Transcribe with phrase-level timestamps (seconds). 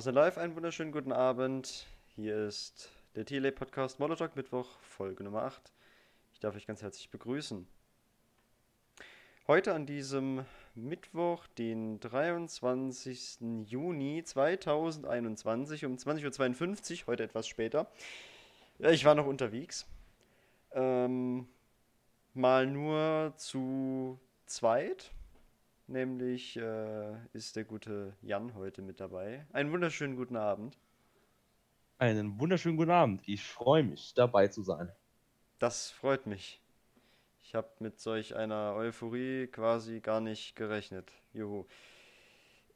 [0.00, 1.86] Sind live, einen wunderschönen guten Abend.
[2.16, 5.72] Hier ist der TLA Podcast Molotalk Mittwoch, Folge Nummer 8.
[6.32, 7.64] Ich darf euch ganz herzlich begrüßen.
[9.46, 10.44] Heute an diesem
[10.74, 13.38] Mittwoch, den 23.
[13.66, 17.86] Juni 2021 um 20.52 Uhr, heute etwas später.
[18.80, 19.86] Ich war noch unterwegs.
[20.72, 21.46] Ähm,
[22.34, 25.13] mal nur zu zweit.
[25.86, 29.46] Nämlich äh, ist der gute Jan heute mit dabei.
[29.52, 30.78] Einen wunderschönen guten Abend.
[31.98, 33.22] Einen wunderschönen guten Abend.
[33.26, 34.90] Ich freue mich, dabei zu sein.
[35.58, 36.62] Das freut mich.
[37.42, 41.12] Ich habe mit solch einer Euphorie quasi gar nicht gerechnet.
[41.34, 41.66] Juhu.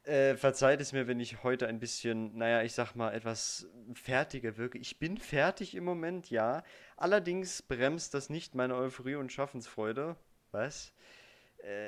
[0.03, 4.57] Äh, verzeiht es mir, wenn ich heute ein bisschen, naja, ich sag mal, etwas fertiger
[4.57, 4.77] wirke.
[4.77, 6.63] Ich bin fertig im Moment, ja.
[6.95, 10.15] Allerdings bremst das nicht meine Euphorie und Schaffensfreude.
[10.51, 10.89] Was?
[10.89, 11.18] Äh,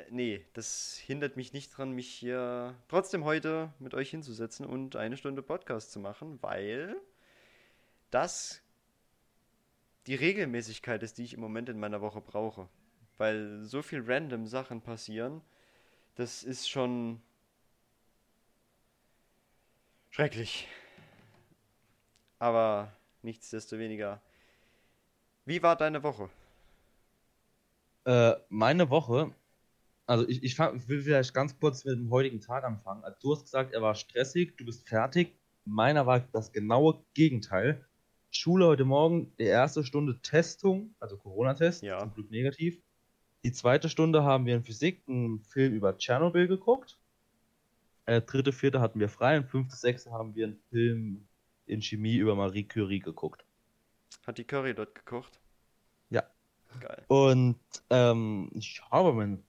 [0.09, 5.17] nee, das hindert mich nicht dran, mich hier trotzdem heute mit euch hinzusetzen und eine
[5.17, 6.95] Stunde Podcast zu machen, weil
[8.09, 8.61] das
[10.07, 12.67] die Regelmäßigkeit ist, die ich im Moment in meiner Woche brauche.
[13.17, 15.41] Weil so viel random Sachen passieren,
[16.15, 17.21] das ist schon
[20.09, 20.67] schrecklich.
[22.39, 24.21] Aber nichtsdestoweniger.
[25.45, 26.29] Wie war deine Woche?
[28.05, 29.33] Äh, meine Woche
[30.11, 33.01] also ich, ich, fang, will vielleicht ganz kurz mit dem heutigen Tag anfangen.
[33.05, 35.38] Also du hast gesagt, er war stressig, du bist fertig.
[35.63, 37.85] Meiner war das genaue Gegenteil.
[38.29, 41.99] Schule heute Morgen, die erste Stunde Testung, also Corona-Test, ja.
[41.99, 42.81] zum Glück negativ.
[43.45, 46.97] Die zweite Stunde haben wir in Physik einen Film über Tschernobyl geguckt.
[48.05, 51.25] Äh, dritte, vierte hatten wir frei und fünfte, sechste haben wir einen Film
[51.67, 53.46] in Chemie über Marie Curie geguckt.
[54.28, 55.40] Hat die Curry dort gekocht?
[56.09, 56.23] Ja.
[56.81, 57.05] Geil.
[57.08, 57.59] Und
[57.90, 59.41] ähm, ich habe mein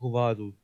[0.00, 0.54] war also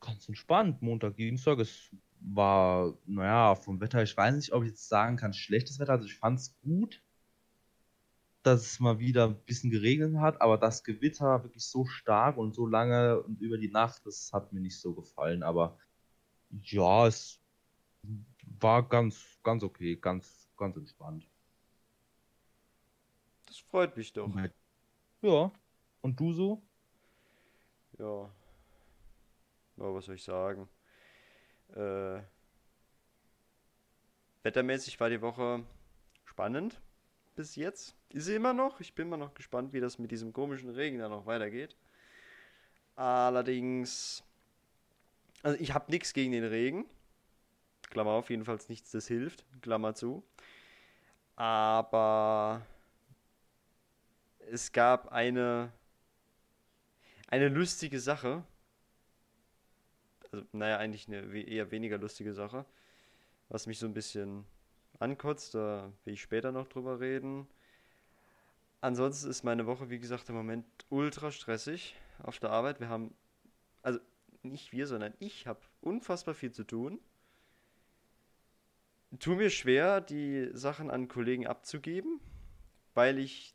[0.00, 0.82] ganz entspannt.
[0.82, 5.32] Montag, Dienstag, es war, naja, vom Wetter, ich weiß nicht, ob ich jetzt sagen kann,
[5.32, 5.92] schlechtes Wetter.
[5.92, 7.02] Also ich fand es gut,
[8.42, 12.54] dass es mal wieder ein bisschen geregnet hat, aber das Gewitter wirklich so stark und
[12.54, 15.42] so lange und über die Nacht, das hat mir nicht so gefallen.
[15.42, 15.78] Aber
[16.50, 17.40] ja, es
[18.60, 21.26] war ganz, ganz okay, ganz, ganz entspannt.
[23.46, 24.30] Das freut mich doch.
[25.22, 25.52] Ja.
[26.00, 26.62] Und du so?
[27.98, 28.30] Ja,
[29.76, 30.68] ja, was soll ich sagen?
[31.74, 32.20] Äh,
[34.42, 35.64] wettermäßig war die Woche
[36.24, 36.80] spannend
[37.34, 37.96] bis jetzt.
[38.10, 38.80] Ist sie immer noch.
[38.80, 41.76] Ich bin immer noch gespannt, wie das mit diesem komischen Regen dann noch weitergeht.
[42.94, 44.22] Allerdings,
[45.42, 46.84] also ich habe nichts gegen den Regen.
[47.90, 49.44] Klammer auf, jedenfalls nichts, das hilft.
[49.62, 50.22] Klammer zu.
[51.36, 52.66] Aber
[54.50, 55.72] es gab eine
[57.32, 58.44] eine lustige Sache.
[60.30, 62.66] Also, naja, eigentlich eine eher weniger lustige Sache.
[63.48, 64.44] Was mich so ein bisschen
[64.98, 67.48] ankotzt, da will ich später noch drüber reden.
[68.82, 72.80] Ansonsten ist meine Woche, wie gesagt, im Moment ultra stressig auf der Arbeit.
[72.80, 73.14] Wir haben,
[73.80, 73.98] also
[74.42, 77.00] nicht wir, sondern ich habe unfassbar viel zu tun.
[79.18, 82.20] Tu mir schwer, die Sachen an Kollegen abzugeben,
[82.92, 83.54] weil ich,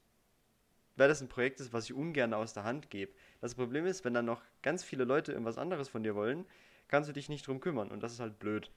[0.96, 3.14] weil das ein Projekt ist, was ich ungern aus der Hand gebe.
[3.42, 6.46] Das Problem ist, wenn dann noch ganz viele Leute irgendwas anderes von dir wollen,
[6.88, 8.72] kannst du dich nicht drum kümmern und das ist halt blöd.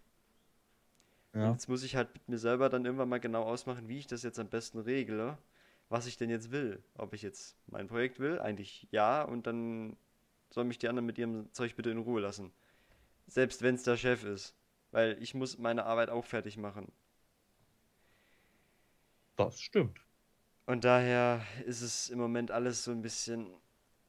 [1.35, 1.53] Ja.
[1.53, 4.23] Jetzt muss ich halt mit mir selber dann irgendwann mal genau ausmachen, wie ich das
[4.23, 5.39] jetzt am besten regle,
[5.89, 6.83] was ich denn jetzt will.
[6.97, 9.97] Ob ich jetzt mein Projekt will, eigentlich ja, und dann
[10.51, 12.53] sollen mich die anderen mit ihrem Zeug bitte in Ruhe lassen.
[13.29, 14.55] Selbst wenn es der Chef ist.
[14.91, 16.91] Weil ich muss meine Arbeit auch fertig machen.
[19.37, 20.01] Das stimmt.
[20.67, 23.55] Und daher ist es im Moment alles so ein bisschen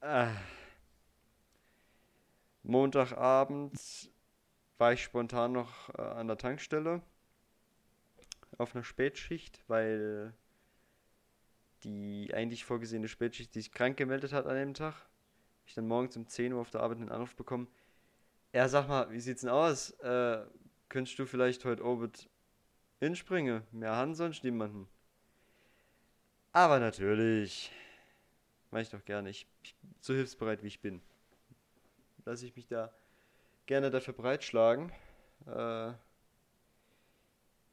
[0.01, 0.27] äh,
[2.63, 3.79] Montagabend
[4.77, 7.01] war ich spontan noch äh, an der Tankstelle
[8.57, 10.33] auf einer Spätschicht, weil
[11.83, 14.93] die eigentlich vorgesehene Spätschicht sich krank gemeldet hat an dem Tag.
[15.65, 17.67] Ich dann morgens um 10 Uhr auf der Arbeit einen Anruf bekommen.
[18.53, 19.91] Ja, sag mal, wie sieht's denn aus?
[20.01, 20.43] Äh,
[20.89, 22.29] könntest du vielleicht heute Orbit
[22.99, 23.63] hinspringen?
[23.71, 24.87] Mehr haben sonst niemanden.
[26.51, 27.71] Aber natürlich.
[28.71, 29.29] Mach ich doch gerne.
[29.29, 31.01] Ich, ich so hilfsbereit wie ich bin.
[32.25, 32.91] Lasse ich mich da
[33.65, 34.91] gerne dafür breitschlagen.
[35.45, 35.93] Äh,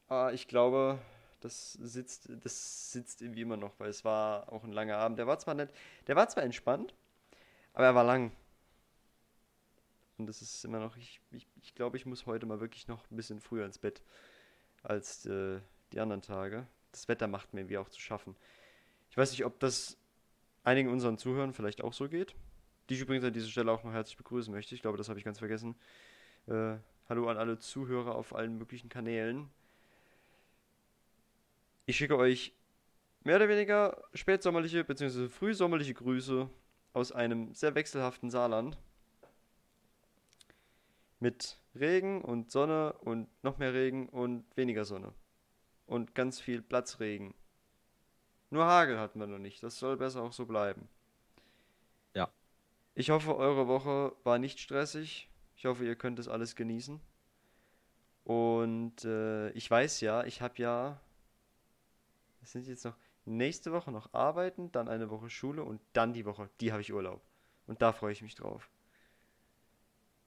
[0.09, 0.99] aber ich glaube,
[1.41, 5.19] das sitzt, das sitzt irgendwie immer noch, weil es war auch ein langer Abend.
[5.19, 5.73] Der war zwar nicht,
[6.07, 6.95] der war zwar entspannt,
[7.75, 8.33] aber er war lang.
[10.17, 13.09] Und das ist immer noch, ich, ich, ich glaube, ich muss heute mal wirklich noch
[13.11, 14.03] ein bisschen früher ins Bett
[14.83, 15.61] als äh,
[15.93, 16.67] die anderen Tage.
[16.91, 18.35] Das Wetter macht mir wie auch zu schaffen.
[19.11, 19.97] Ich weiß nicht, ob das
[20.65, 22.35] einigen unseren Zuhörern vielleicht auch so geht.
[22.89, 24.75] Die ich übrigens an dieser Stelle auch noch herzlich begrüßen möchte.
[24.75, 25.77] Ich glaube, das habe ich ganz vergessen.
[26.47, 26.77] Äh,
[27.09, 29.49] Hallo an alle Zuhörer auf allen möglichen Kanälen.
[31.87, 32.53] Ich schicke euch
[33.25, 35.29] mehr oder weniger spätsommerliche bzw.
[35.31, 36.51] frühsommerliche Grüße
[36.93, 38.77] aus einem sehr wechselhaften Saarland.
[41.19, 45.15] Mit Regen und Sonne und noch mehr Regen und weniger Sonne.
[45.87, 47.33] Und ganz viel Platzregen.
[48.51, 49.63] Nur Hagel hatten wir noch nicht.
[49.63, 50.89] Das soll besser auch so bleiben.
[52.15, 52.31] Ja.
[52.95, 55.29] Ich hoffe, eure Woche war nicht stressig.
[55.57, 57.01] Ich hoffe, ihr könnt es alles genießen.
[58.25, 61.01] Und äh, ich weiß ja, ich habe ja.
[62.43, 66.25] Es sind jetzt noch nächste Woche noch arbeiten, dann eine Woche Schule und dann die
[66.25, 67.21] Woche, die habe ich Urlaub.
[67.67, 68.71] Und da freue ich mich drauf.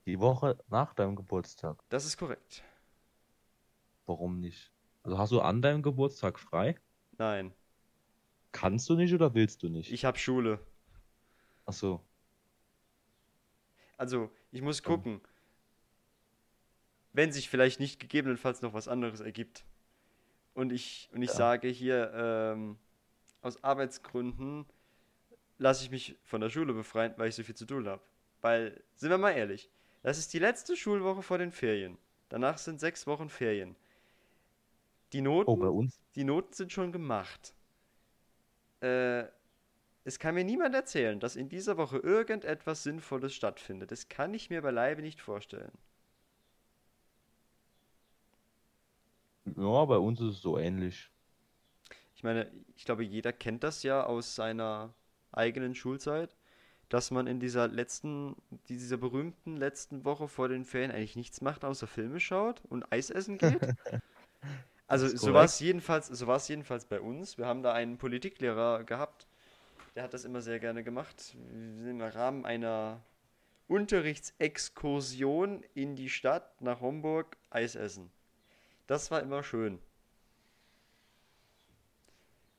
[0.06, 1.84] Die Woche nach deinem Geburtstag.
[1.90, 2.64] Das ist korrekt.
[4.06, 4.72] Warum nicht?
[5.04, 6.76] Also hast du an deinem Geburtstag frei?
[7.18, 7.54] Nein.
[8.52, 9.92] Kannst du nicht oder willst du nicht?
[9.92, 10.60] Ich habe Schule.
[11.66, 12.02] Ach so.
[13.98, 15.22] Also, ich muss gucken.
[17.14, 19.66] Wenn sich vielleicht nicht gegebenenfalls noch was anderes ergibt.
[20.54, 21.36] Und ich, und ich Ja.
[21.36, 22.78] sage hier, ähm,
[23.42, 24.66] aus Arbeitsgründen
[25.58, 28.02] lasse ich mich von der Schule befreien, weil ich so viel zu tun habe.
[28.42, 29.70] Weil, sind wir mal ehrlich,
[30.04, 31.98] das ist die letzte Schulwoche vor den Ferien.
[32.30, 33.76] Danach sind sechs Wochen Ferien.
[35.14, 36.02] Die Noten, Oh, bei uns?
[36.16, 37.54] die Noten sind schon gemacht.
[38.82, 39.26] Äh,
[40.04, 43.92] es kann mir niemand erzählen, dass in dieser Woche irgendetwas Sinnvolles stattfindet.
[43.92, 45.72] Das kann ich mir beileibe nicht vorstellen.
[49.46, 51.10] Ja, bei uns ist es so ähnlich.
[52.16, 54.94] Ich meine, ich glaube, jeder kennt das ja aus seiner
[55.32, 56.36] eigenen Schulzeit,
[56.90, 58.36] dass man in dieser letzten,
[58.70, 63.10] dieser berühmten letzten Woche vor den Ferien eigentlich nichts macht, außer Filme schaut und Eis
[63.10, 63.62] essen geht.
[64.92, 67.38] Also so war es jedenfalls, so war es jedenfalls bei uns.
[67.38, 69.26] Wir haben da einen Politiklehrer gehabt,
[69.96, 71.34] der hat das immer sehr gerne gemacht.
[71.50, 73.02] Wir sind Im Rahmen einer
[73.70, 78.12] Unterrichtsexkursion in die Stadt nach Homburg Eis essen.
[78.86, 79.80] Das war immer schön.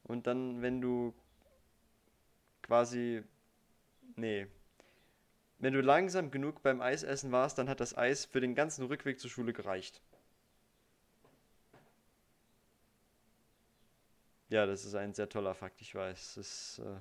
[0.04, 1.12] Und dann, wenn du
[2.62, 3.24] quasi,
[4.16, 4.46] nee,
[5.58, 9.20] wenn du langsam genug beim Eisessen warst, dann hat das Eis für den ganzen Rückweg
[9.20, 10.00] zur Schule gereicht.
[14.52, 16.34] Ja, das ist ein sehr toller Fakt, ich weiß.
[16.34, 17.00] Das ist, äh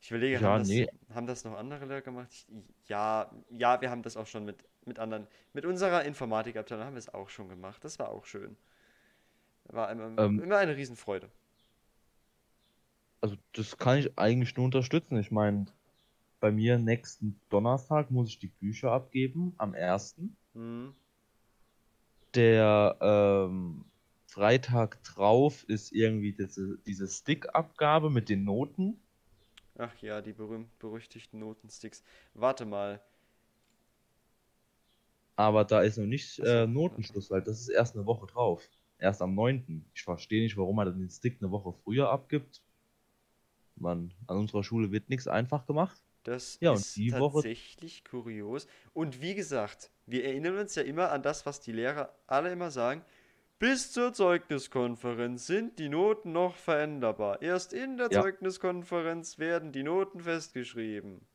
[0.00, 0.86] ich überlege, Ja, haben das, nee.
[1.14, 2.28] haben das noch andere Lehrer gemacht?
[2.32, 2.46] Ich,
[2.88, 5.26] ja, ja, wir haben das auch schon mit, mit anderen.
[5.52, 7.84] Mit unserer Informatikabteilung haben wir es auch schon gemacht.
[7.84, 8.56] Das war auch schön.
[9.64, 10.40] War immer, Ähm.
[10.40, 11.30] immer eine Riesenfreude.
[13.20, 15.18] Also das kann ich eigentlich nur unterstützen.
[15.18, 15.66] Ich meine,
[16.40, 20.36] bei mir nächsten Donnerstag muss ich die Bücher abgeben, am 1.
[20.54, 20.94] Mhm.
[22.34, 23.84] Der ähm,
[24.36, 29.00] Freitag drauf ist irgendwie diese, diese Stick-Abgabe mit den Noten.
[29.78, 32.02] Ach ja, die berühmt-berüchtigten Notensticks.
[32.34, 33.00] Warte mal.
[35.36, 38.62] Aber da ist noch nicht äh, Notenschluss, weil das ist erst eine Woche drauf.
[38.98, 39.86] Erst am 9.
[39.94, 42.60] Ich verstehe nicht, warum man den Stick eine Woche früher abgibt.
[43.76, 45.98] Man, an unserer Schule wird nichts einfach gemacht.
[46.24, 48.66] Das Ja, ist die Woche- tatsächlich kurios.
[48.92, 52.70] Und wie gesagt, wir erinnern uns ja immer an das, was die Lehrer alle immer
[52.70, 53.02] sagen.
[53.58, 57.40] Bis zur Zeugniskonferenz sind die Noten noch veränderbar.
[57.40, 58.20] Erst in der Ja.
[58.20, 61.26] Zeugniskonferenz werden die Noten festgeschrieben.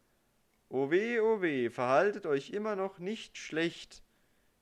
[0.70, 4.04] O weh, o weh, verhaltet euch immer noch nicht schlecht.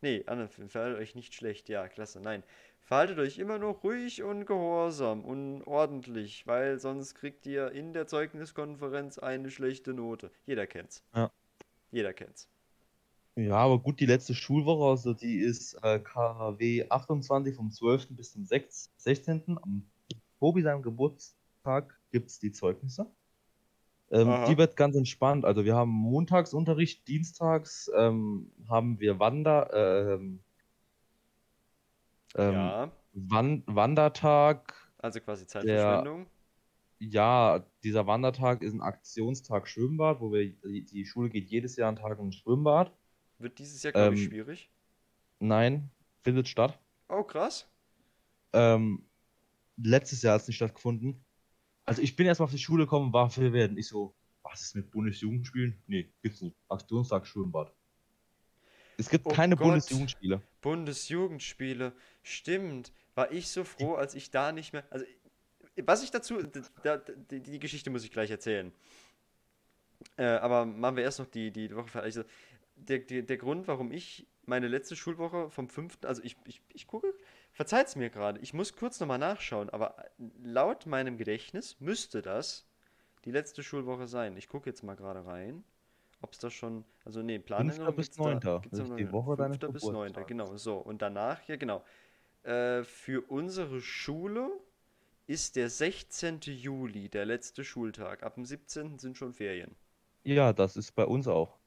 [0.01, 2.43] Nee, anders, verhaltet euch nicht schlecht, ja, klasse, nein.
[2.79, 8.07] Verhaltet euch immer noch ruhig und gehorsam und ordentlich, weil sonst kriegt ihr in der
[8.07, 10.31] Zeugniskonferenz eine schlechte Note.
[10.45, 11.03] Jeder kennt's.
[11.13, 11.29] Ja.
[11.91, 12.49] Jeder kennt's.
[13.39, 18.09] Ja, aber gut, die letzte Schulwoche, also die ist äh, KW 28 vom 12.
[18.09, 19.57] bis zum 6, 16.
[19.61, 19.83] Am
[20.39, 23.05] Tobi seinem Geburtstag gibt es die Zeugnisse.
[24.11, 25.45] Ähm, die wird ganz entspannt.
[25.45, 30.39] Also wir haben Montagsunterricht, Dienstags ähm, haben wir Wander, ähm,
[32.35, 34.73] ähm, ja, Wan Wandertag.
[34.97, 36.25] also quasi Zeitverschwendung.
[36.97, 41.97] Ja, dieser Wandertag ist ein Aktionstag Schwimmbad, wo wir, die, Schule geht jedes Jahr einen
[41.97, 42.91] Tag ins Schwimmbad.
[43.39, 44.69] Wird dieses Jahr, glaube ich, Ähm, schwierig.
[45.39, 45.89] Nein,
[46.21, 46.77] findet statt.
[47.07, 47.67] Oh, krass.
[48.53, 49.05] Ähm,
[49.77, 51.23] letztes Jahr hat es nicht stattgefunden.
[51.85, 53.77] Also ich bin erstmal auf die Schule gekommen, war verwirrt.
[53.77, 55.81] Ich so, was ist mit Bundesjugendspielen?
[55.87, 56.55] Nee, gibt's nicht.
[56.67, 57.73] Aktionstag Schwimmbad.
[58.97, 59.65] Es gibt Oh keine Gott.
[59.67, 60.41] Bundesjugendspiele.
[60.61, 61.93] Bundesjugendspiele.
[62.21, 62.91] Stimmt.
[63.15, 64.83] War ich so froh, als ich da nicht mehr.
[64.89, 65.05] Also,
[65.77, 66.43] was ich dazu.
[66.83, 68.73] Da, die, die Geschichte muss ich gleich erzählen.
[70.17, 72.25] Äh, aber machen wir erst noch die, die Woche fertig.
[72.87, 75.99] Der, der, der Grund, warum ich meine letzte Schulwoche vom 5.
[76.03, 77.13] Also, ich, ich, ich gucke.
[77.51, 78.39] Verzeiht's mir gerade.
[78.39, 79.69] Ich muss kurz nochmal nachschauen.
[79.69, 79.95] Aber
[80.43, 82.65] laut meinem Gedächtnis müsste das
[83.25, 84.37] die letzte Schulwoche sein.
[84.37, 85.63] Ich gucke jetzt mal gerade rein.
[86.21, 88.61] Ob es da schon, also nee, Planänderung bis gibt's da, 9.
[88.61, 89.11] gibt's da die.
[89.11, 89.73] Woche deines 5.
[89.73, 89.93] bis 9.
[89.93, 90.27] Geburtstags.
[90.27, 90.77] genau, so.
[90.77, 91.83] Und danach, ja genau.
[92.43, 94.49] Äh, für unsere Schule
[95.27, 96.39] ist der 16.
[96.41, 98.23] Juli der letzte Schultag.
[98.23, 98.99] Ab dem 17.
[98.99, 99.75] sind schon Ferien.
[100.23, 101.58] Ja, das ist bei uns auch.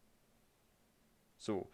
[1.43, 1.69] So.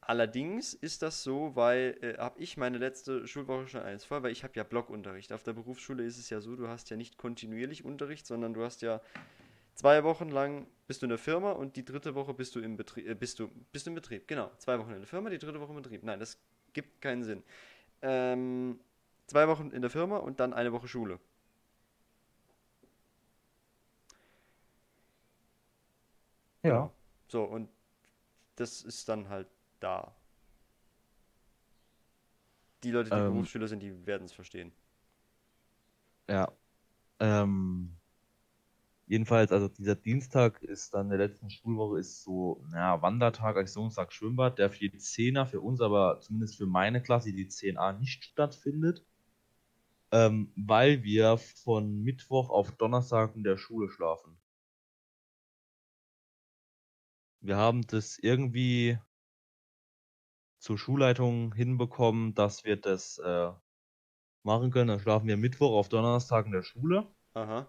[0.00, 4.32] Allerdings ist das so, weil äh, habe ich meine letzte Schulwoche schon eins voll, weil
[4.32, 5.32] ich habe ja Blockunterricht.
[5.32, 8.62] Auf der Berufsschule ist es ja so, du hast ja nicht kontinuierlich Unterricht, sondern du
[8.64, 9.00] hast ja
[9.74, 12.76] zwei Wochen lang bist du in der Firma und die dritte Woche bist du im
[12.76, 14.50] Betrieb, äh, bist du, bist im Betrieb, genau.
[14.58, 16.02] Zwei Wochen in der Firma, die dritte Woche im Betrieb.
[16.02, 16.38] Nein, das
[16.72, 17.42] gibt keinen Sinn.
[18.00, 18.80] Ähm,
[19.26, 21.18] zwei Wochen in der Firma und dann eine Woche Schule.
[26.62, 26.90] Ja.
[27.28, 27.68] So, und
[28.60, 29.48] das ist dann halt
[29.80, 30.14] da.
[32.82, 33.26] Die Leute, die Ähm.
[33.32, 34.72] Berufsschüler sind, die werden es verstehen.
[36.28, 36.52] Ja.
[37.20, 37.98] Ähm,
[39.06, 44.58] jedenfalls, also dieser Dienstag ist dann der letzten Schulwoche ist so, naja, Wandertag, Aktionstag, Schwimmbad,
[44.58, 49.04] der für die Zehner, für uns aber zumindest für meine Klasse, die 10a, nicht stattfindet.
[50.12, 54.38] Ähm, weil wir von Mittwoch auf Donnerstag in der Schule schlafen.
[57.48, 58.98] Wir haben das irgendwie
[60.58, 63.50] zur Schulleitung hinbekommen, dass wir das äh,
[64.42, 64.88] machen können.
[64.88, 67.06] Dann schlafen wir Mittwoch auf Donnerstag in der Schule.
[67.32, 67.66] Aha,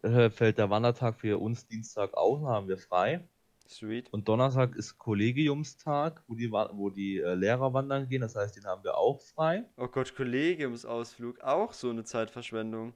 [0.00, 3.28] Äh, fällt der Wandertag für uns Dienstag aus, dann haben wir frei.
[3.66, 4.10] sweet.
[4.10, 8.22] Und Donnerstag ist Kollegiumstag, wo die, wo die äh, Lehrer wandern gehen.
[8.22, 9.64] Das heißt, den haben wir auch frei.
[9.76, 12.94] Oh Gott, Kollegiumsausflug, auch so eine Zeitverschwendung.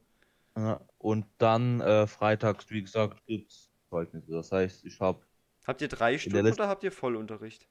[0.56, 4.33] Ja, Und dann äh, freitags, wie gesagt, gibt's Zeugnisse.
[4.33, 5.21] Das heißt, ich habe
[5.66, 7.68] Habt ihr drei Stunden oder habt ihr Vollunterricht?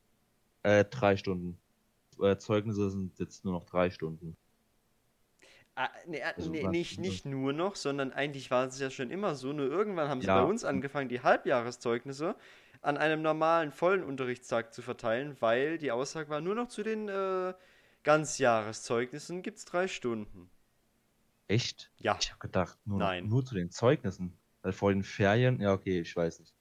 [0.63, 1.57] äh, drei Stunden.
[2.21, 4.37] Äh, Zeugnisse sind jetzt nur noch drei Stunden.
[5.75, 9.09] Ah, nee, ah, Also nee, nicht, nicht nur noch, sondern eigentlich war es ja schon
[9.11, 9.51] immer so.
[9.53, 10.35] Nur irgendwann haben sie Ja.
[10.39, 12.35] bei uns angefangen, die Halbjahreszeugnisse
[12.81, 17.09] an einem normalen vollen Unterrichtstag zu verteilen, weil die Aussage war, nur noch zu den
[17.09, 17.53] äh,
[18.03, 20.49] Ganzjahreszeugnissen gibt es drei Stunden.
[21.47, 21.91] Echt?
[21.97, 23.21] Ja, Ich habe gedacht, nur, Nein.
[23.21, 24.37] nur zu den Zeugnissen.
[24.61, 26.53] Weil vor den Ferien, ja, okay, ich weiß nicht.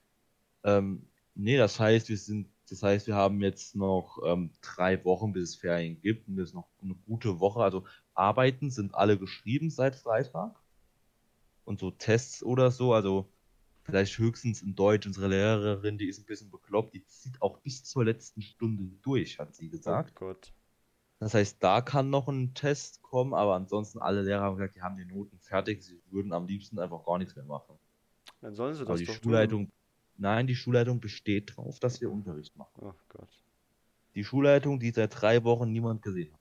[0.63, 5.33] Ähm, nee, das heißt, wir sind, das heißt, wir haben jetzt noch ähm, drei Wochen,
[5.33, 6.27] bis es Ferien gibt.
[6.27, 7.61] Und das ist noch eine gute Woche.
[7.61, 10.55] Also Arbeiten sind alle geschrieben seit Freitag.
[11.65, 13.29] Und so Tests oder so, also
[13.83, 15.05] vielleicht höchstens in Deutsch.
[15.05, 19.39] Unsere Lehrerin, die ist ein bisschen bekloppt, die zieht auch bis zur letzten Stunde durch,
[19.39, 20.11] hat sie gesagt.
[20.15, 20.51] oh Gott.
[21.19, 24.81] Das heißt, da kann noch ein Test kommen, aber ansonsten alle Lehrer haben gesagt, die
[24.81, 27.75] haben die Noten fertig, sie würden am liebsten einfach gar nichts mehr machen.
[28.41, 29.71] Dann sollen sie Aber das die doch tun.
[30.17, 32.71] Nein, die Schulleitung besteht drauf, dass wir Unterricht machen.
[32.77, 33.29] Oh Gott.
[34.15, 36.39] Die Schulleitung, die seit drei Wochen niemand gesehen hat.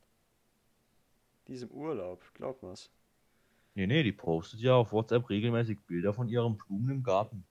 [1.49, 2.91] Diesem Urlaub, glaub mal's.
[3.75, 7.45] Nee, nee, die postet ja auf WhatsApp regelmäßig Bilder von ihren Blumen im Garten.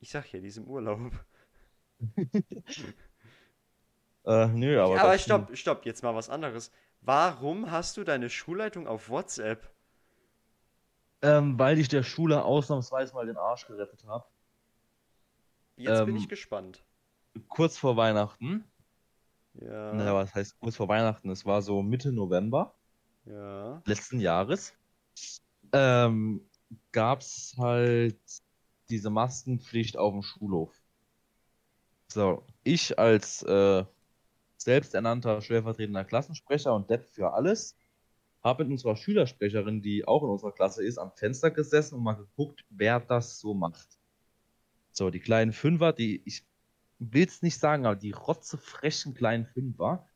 [0.00, 1.12] Ich sag ja, diesem Urlaub.
[4.24, 5.00] Äh, nö, aber.
[5.00, 6.70] Aber stopp, stopp, jetzt mal was anderes.
[7.00, 9.68] Warum hast du deine Schulleitung auf WhatsApp?
[11.22, 14.24] Ähm, weil ich der Schule ausnahmsweise mal den Arsch gerettet habe.
[15.82, 16.82] Jetzt bin Ähm, ich gespannt.
[17.48, 18.64] Kurz vor Weihnachten.
[19.54, 21.30] Ja, Naja, was heißt kurz vor Weihnachten?
[21.30, 22.74] Es war so Mitte November.
[23.26, 23.82] ja.
[23.84, 24.74] letzten Jahres
[25.72, 26.48] ähm,
[26.92, 28.18] gab es halt
[28.88, 30.72] diese Maskenpflicht auf dem Schulhof.
[32.08, 33.84] So, ich als äh,
[34.58, 37.76] selbsternannter stellvertretender Klassensprecher und Depp für alles
[38.42, 42.14] habe mit unserer Schülersprecherin, die auch in unserer Klasse ist, am Fenster gesessen und mal
[42.14, 43.98] geguckt, wer das so macht.
[44.92, 46.44] So, die kleinen Fünfer, die, ich
[46.98, 50.06] will es nicht sagen, aber die rotzefrechen kleinen Fünfer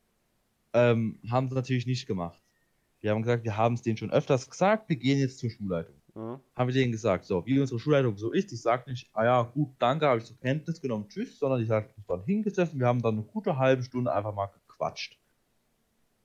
[0.73, 2.41] ähm, haben es natürlich nicht gemacht.
[2.99, 5.95] Wir haben gesagt, wir haben es denen schon öfters gesagt, wir gehen jetzt zur Schulleitung.
[6.15, 6.41] ja.
[6.55, 9.41] Haben wir denen gesagt, so, wie unsere Schulleitung so ist, ich sage nicht, ah ja,
[9.43, 12.87] gut, danke, habe ich zur Kenntnis genommen, tschüss, sondern ich habe mich dann hingesessen, wir
[12.87, 15.19] haben dann eine gute halbe Stunde einfach mal gequatscht.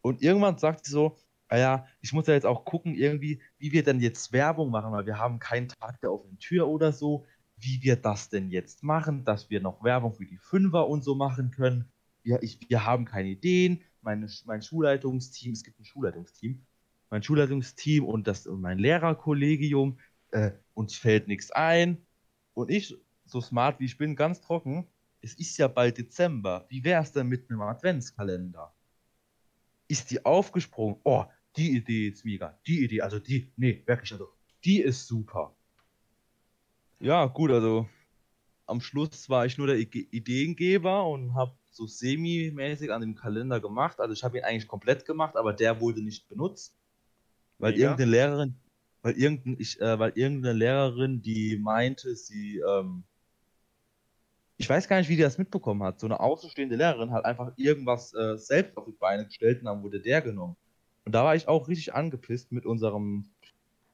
[0.00, 1.16] Und irgendwann sagt sie so,
[1.48, 4.92] ah ja, ich muss ja jetzt auch gucken, irgendwie, wie wir denn jetzt Werbung machen,
[4.92, 7.26] weil wir haben keinen Tag der offenen Tür oder so,
[7.62, 11.14] wie wir das denn jetzt machen, dass wir noch Werbung für die Fünfer und so
[11.14, 11.88] machen können.
[12.22, 13.82] Wir, ich, wir haben keine Ideen.
[14.00, 16.60] Meine, mein Schulleitungsteam, es gibt ein Schulleitungsteam,
[17.08, 19.98] mein Schulleitungsteam und, das, und mein Lehrerkollegium,
[20.32, 22.04] äh, uns fällt nichts ein.
[22.54, 24.88] Und ich, so smart wie ich bin, ganz trocken,
[25.20, 26.66] es ist ja bald Dezember.
[26.68, 28.74] Wie wäre es denn mit einem Adventskalender?
[29.86, 31.00] Ist die aufgesprungen?
[31.04, 31.24] Oh,
[31.56, 32.58] die Idee ist mega.
[32.66, 34.28] Die Idee, also die, nee, wirklich, also
[34.64, 35.54] die ist super.
[37.02, 37.88] Ja, gut, also
[38.66, 43.98] am Schluss war ich nur der Ideengeber und habe so semi-mäßig an dem Kalender gemacht.
[43.98, 46.78] Also ich habe ihn eigentlich komplett gemacht, aber der wurde nicht benutzt,
[47.58, 47.82] weil Mega.
[47.82, 48.54] irgendeine Lehrerin,
[49.02, 53.02] weil irgendein, ich, äh, weil irgendeine Lehrerin, die meinte, sie, ähm,
[54.56, 55.98] ich weiß gar nicht, wie die das mitbekommen hat.
[55.98, 59.82] So eine außenstehende Lehrerin hat einfach irgendwas äh, selbst auf die Beine gestellt und dann
[59.82, 60.56] wurde der genommen.
[61.04, 63.31] Und da war ich auch richtig angepisst mit unserem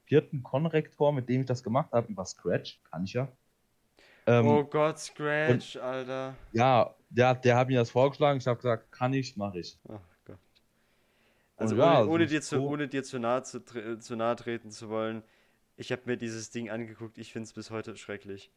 [0.08, 3.28] vierten Konrektor, mit dem ich das gemacht habe, über Scratch, kann ich ja.
[4.26, 6.34] Ähm, oh Gott, Scratch, und, Alter.
[6.52, 9.78] Ja, der, der hat mir das vorgeschlagen, ich habe gesagt, kann ich, mache ich.
[9.88, 10.38] Ach Gott.
[11.56, 13.62] Also ohne, ja, ohne, dir zu, ohne dir zu nahe, zu,
[13.98, 15.22] zu nahe treten zu wollen,
[15.76, 18.50] ich habe mir dieses Ding angeguckt, ich finde es bis heute schrecklich.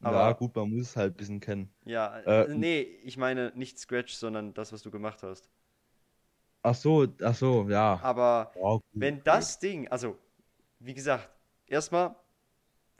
[0.00, 1.70] Aber, ja, gut, man muss es halt ein bisschen kennen.
[1.84, 5.50] Ja, äh, nee, ich meine nicht Scratch, sondern das, was du gemacht hast.
[6.62, 7.98] Ach so, ach so, ja.
[8.02, 10.16] Aber oh, wenn das Ding, also
[10.80, 11.28] wie gesagt,
[11.66, 12.16] erstmal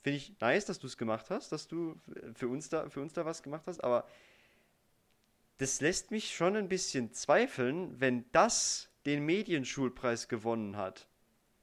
[0.03, 2.01] finde ich nice, dass du es gemacht hast, dass du
[2.35, 4.07] für uns da für uns da was gemacht hast, aber
[5.59, 11.09] das lässt mich schon ein bisschen zweifeln, wenn das den Medienschulpreis gewonnen hat.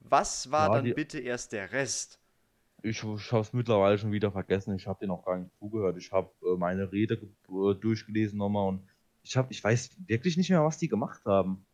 [0.01, 2.19] Was war ja, dann bitte erst der Rest?
[2.83, 4.75] Ich, ich habe es mittlerweile schon wieder vergessen.
[4.75, 5.97] Ich habe dir noch gar nicht zugehört.
[5.97, 8.87] Ich habe äh, meine Rede äh, durchgelesen nochmal und
[9.23, 11.65] ich habe, ich weiß wirklich nicht mehr, was die gemacht haben.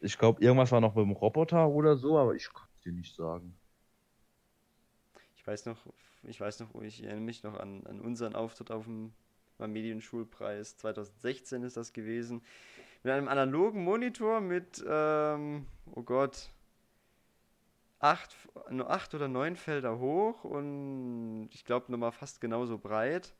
[0.00, 2.48] Ich glaube, irgendwas war noch mit dem Roboter oder so, aber ich
[2.78, 3.56] es dir nicht sagen.
[5.36, 5.86] Ich weiß noch,
[6.22, 9.12] ich weiß noch, ich erinnere mich noch an, an unseren Auftritt auf dem
[9.58, 12.42] beim Medienschulpreis 2016 ist das gewesen.
[13.02, 16.50] Mit einem analogen Monitor mit, ähm, oh Gott,
[17.98, 18.36] acht,
[18.70, 23.34] nur acht oder neun Felder hoch und ich glaube nochmal fast genauso breit.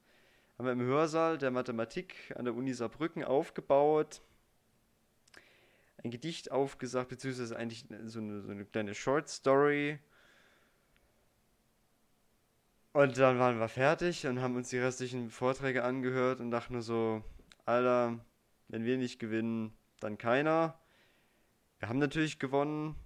[0.59, 4.20] Haben wir im Hörsaal der Mathematik an der Uni Saarbrücken aufgebaut
[6.02, 9.98] ein Gedicht aufgesagt, beziehungsweise eigentlich so eine, so eine kleine Short Story.
[12.92, 16.82] Und dann waren wir fertig und haben uns die restlichen Vorträge angehört und dachten nur
[16.82, 17.22] so,
[17.64, 18.18] Alter,
[18.68, 20.80] wenn wir nicht gewinnen, dann keiner.
[21.78, 22.96] Wir haben natürlich gewonnen.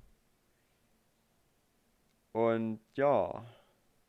[2.32, 3.44] Und ja,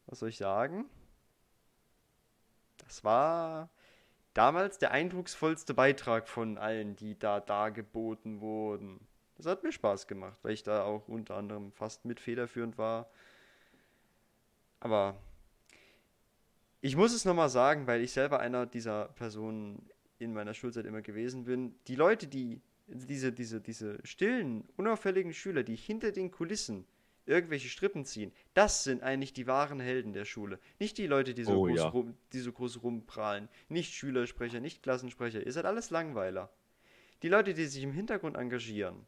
[0.06, 0.86] was soll ich sagen?
[2.78, 3.70] Das war
[4.34, 9.08] damals der eindrucksvollste Beitrag von allen, die da dargeboten wurden.
[9.36, 13.10] Das hat mir Spaß gemacht, weil ich da auch unter anderem fast mit federführend war.
[14.80, 15.16] Aber
[16.82, 21.02] ich muss es nochmal sagen, weil ich selber einer dieser Personen in meiner Schulzeit immer
[21.02, 21.76] gewesen bin.
[21.88, 26.86] Die Leute, die diese, diese, diese stillen, unauffälligen Schüler, die hinter den Kulissen
[27.26, 28.32] irgendwelche Strippen ziehen.
[28.54, 30.60] Das sind eigentlich die wahren Helden der Schule.
[30.80, 31.88] Nicht die Leute, die so, oh, groß, ja.
[31.88, 33.50] rum, die so groß rumprahlen.
[33.70, 35.46] Nicht Schülersprecher, nicht Klassensprecher.
[35.46, 36.50] Ihr seid alles Langweiler.
[37.22, 39.06] Die Leute, die sich im Hintergrund engagieren,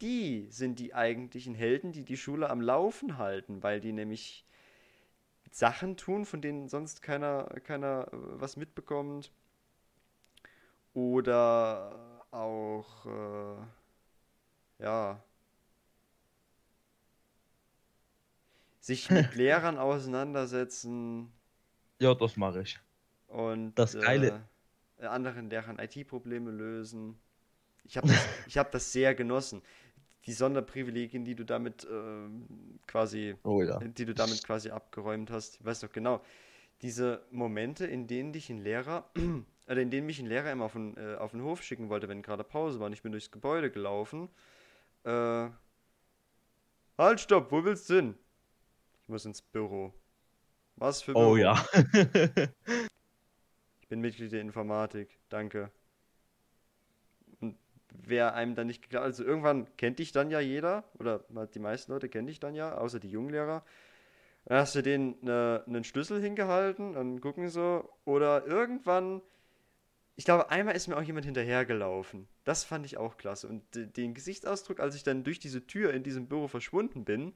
[0.00, 4.44] die sind die eigentlichen Helden, die die Schule am Laufen halten, weil die nämlich
[5.50, 9.30] Sachen tun, von denen sonst keiner, keiner äh, was mitbekommt.
[10.92, 15.22] Oder auch, äh, ja,
[18.84, 21.32] sich mit Lehrern auseinandersetzen.
[22.00, 22.78] Ja, das mache ich.
[23.28, 24.46] Und das Geile.
[24.98, 27.18] Äh, anderen Lehrern IT-Probleme lösen.
[27.84, 28.18] Ich habe das,
[28.56, 29.62] hab das sehr genossen.
[30.26, 32.28] Die Sonderprivilegien, die du damit äh,
[32.86, 33.78] quasi, oh, ja.
[33.78, 36.22] die du damit quasi abgeräumt hast, ich weiß doch genau.
[36.82, 39.10] Diese Momente, in denen dich ein Lehrer,
[39.66, 42.08] oder in denen mich ein Lehrer immer auf den, äh, auf den Hof schicken wollte,
[42.08, 44.28] wenn gerade Pause war und ich bin durchs Gebäude gelaufen.
[45.04, 45.48] Äh,
[46.98, 48.14] halt, stopp, wo willst du hin?
[49.04, 49.92] Ich muss ins Büro.
[50.76, 51.30] Was für oh Büro?
[51.32, 51.62] Oh ja.
[53.82, 55.18] ich bin Mitglied der Informatik.
[55.28, 55.70] Danke.
[57.40, 57.58] Und
[57.90, 61.92] wer einem dann nicht geglaubt also irgendwann kennt dich dann ja jeder, oder die meisten
[61.92, 63.62] Leute kennen dich dann ja, außer die Junglehrer.
[64.46, 67.86] Dann hast du denen eine, einen Schlüssel hingehalten und gucken so.
[68.06, 69.20] Oder irgendwann,
[70.16, 72.26] ich glaube, einmal ist mir auch jemand hinterhergelaufen.
[72.44, 73.48] Das fand ich auch klasse.
[73.48, 77.34] Und den Gesichtsausdruck, als ich dann durch diese Tür in diesem Büro verschwunden bin,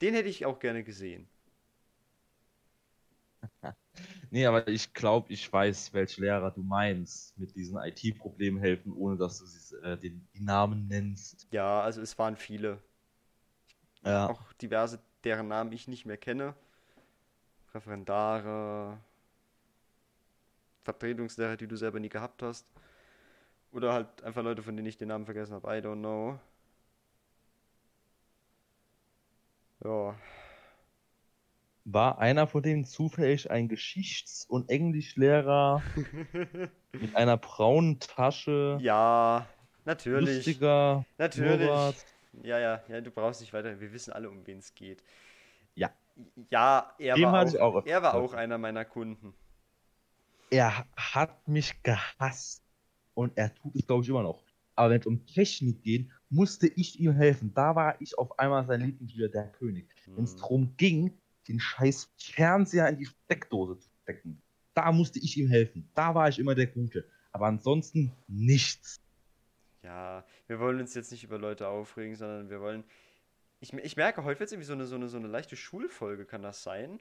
[0.00, 1.28] den hätte ich auch gerne gesehen.
[4.30, 9.16] nee, aber ich glaube, ich weiß, welche Lehrer du meinst, mit diesen IT-Problemen helfen, ohne
[9.16, 11.46] dass du äh, den, die Namen nennst.
[11.50, 12.78] Ja, also es waren viele.
[14.04, 14.30] Ja.
[14.30, 16.54] Auch diverse, deren Namen ich nicht mehr kenne.
[17.74, 18.98] Referendare,
[20.84, 22.66] Vertretungslehrer, die du selber nie gehabt hast.
[23.72, 25.68] Oder halt einfach Leute, von denen ich den Namen vergessen habe.
[25.68, 26.38] I don't know.
[29.84, 30.14] Ja.
[31.84, 35.82] War einer von denen zufällig ein Geschichts- und Englischlehrer
[36.92, 38.78] mit einer braunen Tasche?
[38.80, 39.46] Ja,
[39.84, 40.36] natürlich.
[40.36, 41.06] Lustiger.
[41.16, 41.66] Natürlich.
[41.66, 42.06] Norbert.
[42.42, 43.80] Ja, ja, ja, du brauchst nicht weiter.
[43.80, 45.02] Wir wissen alle, um wen es geht.
[45.74, 45.90] Ja.
[46.50, 49.34] Ja, er Dem war, auch, auch er war auch einer meiner Kunden.
[50.50, 52.62] Er hat mich gehasst.
[53.14, 54.44] Und er tut es, glaube ich, immer noch.
[54.78, 57.52] Aber wenn es um Technik geht, musste ich ihm helfen.
[57.52, 59.92] Da war ich auf einmal sein Lieblingsspieler, der König.
[60.06, 60.16] Mhm.
[60.16, 64.40] Wenn es darum ging, den scheiß Fernseher in die Steckdose zu stecken,
[64.74, 65.90] da musste ich ihm helfen.
[65.94, 67.04] Da war ich immer der Gute.
[67.32, 69.00] Aber ansonsten nichts.
[69.82, 72.84] Ja, wir wollen uns jetzt nicht über Leute aufregen, sondern wir wollen.
[73.58, 76.24] Ich, ich merke, heute wird es irgendwie so eine, so, eine, so eine leichte Schulfolge,
[76.24, 77.00] kann das sein?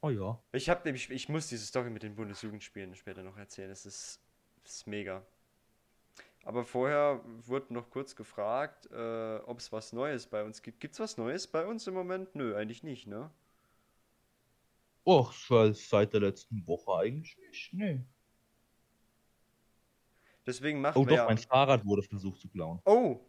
[0.00, 0.42] Oh ja.
[0.50, 3.68] Ich habe nämlich, ich muss diese Story mit den Bundesjugendspielen später noch erzählen.
[3.68, 4.20] Das ist,
[4.64, 5.24] das ist mega.
[6.44, 10.80] Aber vorher wurde noch kurz gefragt, äh, ob es was Neues bei uns gibt.
[10.80, 12.34] Gibt es was Neues bei uns im Moment?
[12.34, 13.30] Nö, eigentlich nicht, ne?
[15.04, 17.72] Och, seit der letzten Woche eigentlich nicht.
[17.72, 18.00] Nee.
[20.46, 21.12] Deswegen machen oh, wir.
[21.12, 21.24] Oh, doch, ja...
[21.26, 22.80] mein Fahrrad wurde versucht zu klauen.
[22.84, 23.20] Oh,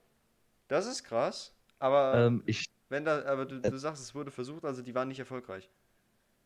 [0.68, 1.56] das ist krass.
[1.78, 4.96] Aber, ähm, ich, wenn da, aber du, äh, du sagst, es wurde versucht, also die
[4.96, 5.70] waren nicht erfolgreich.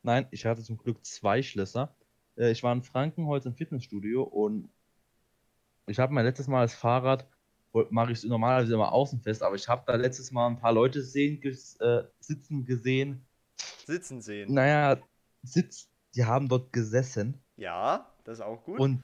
[0.03, 1.95] Nein, ich hatte zum Glück zwei Schlösser.
[2.35, 4.69] Äh, ich war in Frankenholz im Fitnessstudio und
[5.87, 7.27] ich habe mein letztes Mal das Fahrrad,
[7.89, 11.01] mache ich normalerweise immer außen fest, aber ich habe da letztes Mal ein paar Leute
[11.01, 13.25] sehen, ges, äh, sitzen gesehen.
[13.85, 14.53] Sitzen sehen?
[14.53, 14.97] Naja,
[15.43, 17.39] sitz, die haben dort gesessen.
[17.55, 18.79] Ja, das ist auch gut.
[18.79, 19.03] Und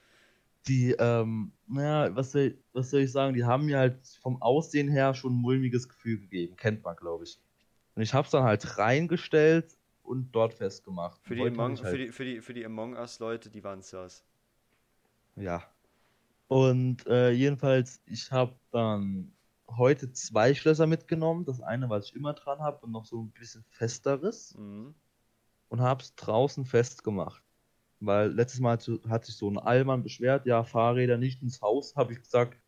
[0.67, 4.89] die, ähm, naja, was soll, was soll ich sagen, die haben mir halt vom Aussehen
[4.89, 6.55] her schon ein mulmiges Gefühl gegeben.
[6.55, 7.39] Kennt man, glaube ich.
[7.95, 11.21] Und ich habe es dann halt reingestellt und dort festgemacht.
[11.23, 11.87] Für die, Among, halt...
[11.87, 14.23] für die, für die, für die Among Us-Leute, die waren das.
[15.35, 15.63] Ja,
[16.47, 19.33] und äh, jedenfalls, ich habe dann
[19.77, 21.45] heute zwei Schlösser mitgenommen.
[21.45, 24.55] Das eine, was ich immer dran habe und noch so ein bisschen festeres.
[24.57, 24.93] Mhm.
[25.69, 27.43] Und habe es draußen festgemacht.
[27.99, 28.77] Weil letztes Mal
[29.09, 31.95] hat sich so ein Allmann beschwert, ja, Fahrräder nicht ins Haus.
[31.95, 32.59] Habe ich gesagt,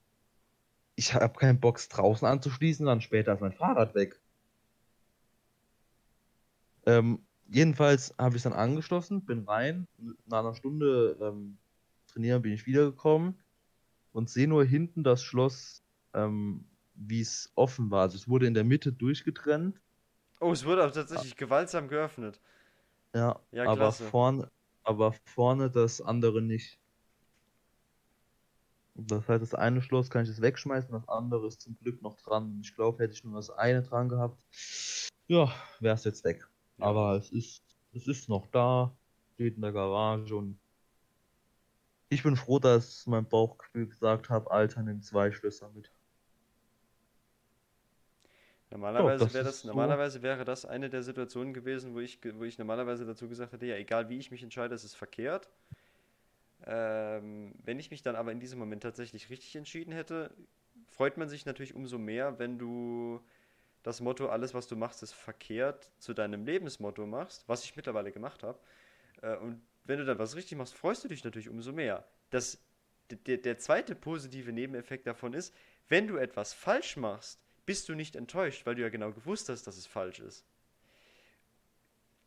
[0.96, 4.20] ich habe keinen Bock, draußen anzuschließen, dann später ist mein Fahrrad weg.
[6.86, 9.88] Ähm, jedenfalls habe ich es dann angeschlossen, bin rein.
[10.26, 11.58] Nach einer Stunde ähm,
[12.08, 13.38] trainieren bin ich wiedergekommen
[14.15, 18.04] und sehe nur hinten das Schloss, ähm, wie es offen war.
[18.04, 19.82] Also es wurde in der Mitte durchgetrennt.
[20.39, 22.39] Oh, es wurde aber tatsächlich gewaltsam geöffnet.
[23.13, 24.49] Ja, ja aber, vorne,
[24.84, 26.80] aber vorne das andere nicht.
[28.93, 32.15] Das heißt, das eine Schloss kann ich jetzt wegschmeißen, das andere ist zum Glück noch
[32.15, 32.62] dran.
[32.63, 34.41] Ich glaube, hätte ich nur das eine dran gehabt,
[35.28, 36.47] ja, wäre es jetzt weg.
[36.78, 36.86] Ja.
[36.86, 38.95] Aber es ist, es ist noch da,
[39.34, 40.58] steht in der Garage und
[42.10, 45.91] ich bin froh, dass mein Bauchgefühl gesagt hat, Alter, nimm zwei Schlösser mit.
[48.72, 49.68] Normalerweise, oh, wäre das, so.
[49.70, 53.65] normalerweise wäre das eine der Situationen gewesen, wo ich, wo ich normalerweise dazu gesagt hätte,
[53.65, 55.50] ja, egal wie ich mich entscheide, es ist verkehrt.
[56.65, 60.32] Ähm, wenn ich mich dann aber in diesem Moment tatsächlich richtig entschieden hätte,
[60.89, 63.22] freut man sich natürlich umso mehr, wenn du
[63.84, 68.12] das Motto, alles was du machst, ist verkehrt, zu deinem Lebensmotto machst, was ich mittlerweile
[68.12, 68.58] gemacht habe.
[69.22, 72.06] Äh, und wenn du dann was richtig machst, freust du dich natürlich umso mehr.
[72.32, 72.60] Das,
[73.10, 75.54] der, der zweite positive Nebeneffekt davon ist,
[75.88, 79.65] wenn du etwas falsch machst, bist du nicht enttäuscht, weil du ja genau gewusst hast,
[79.67, 80.45] dass es falsch ist.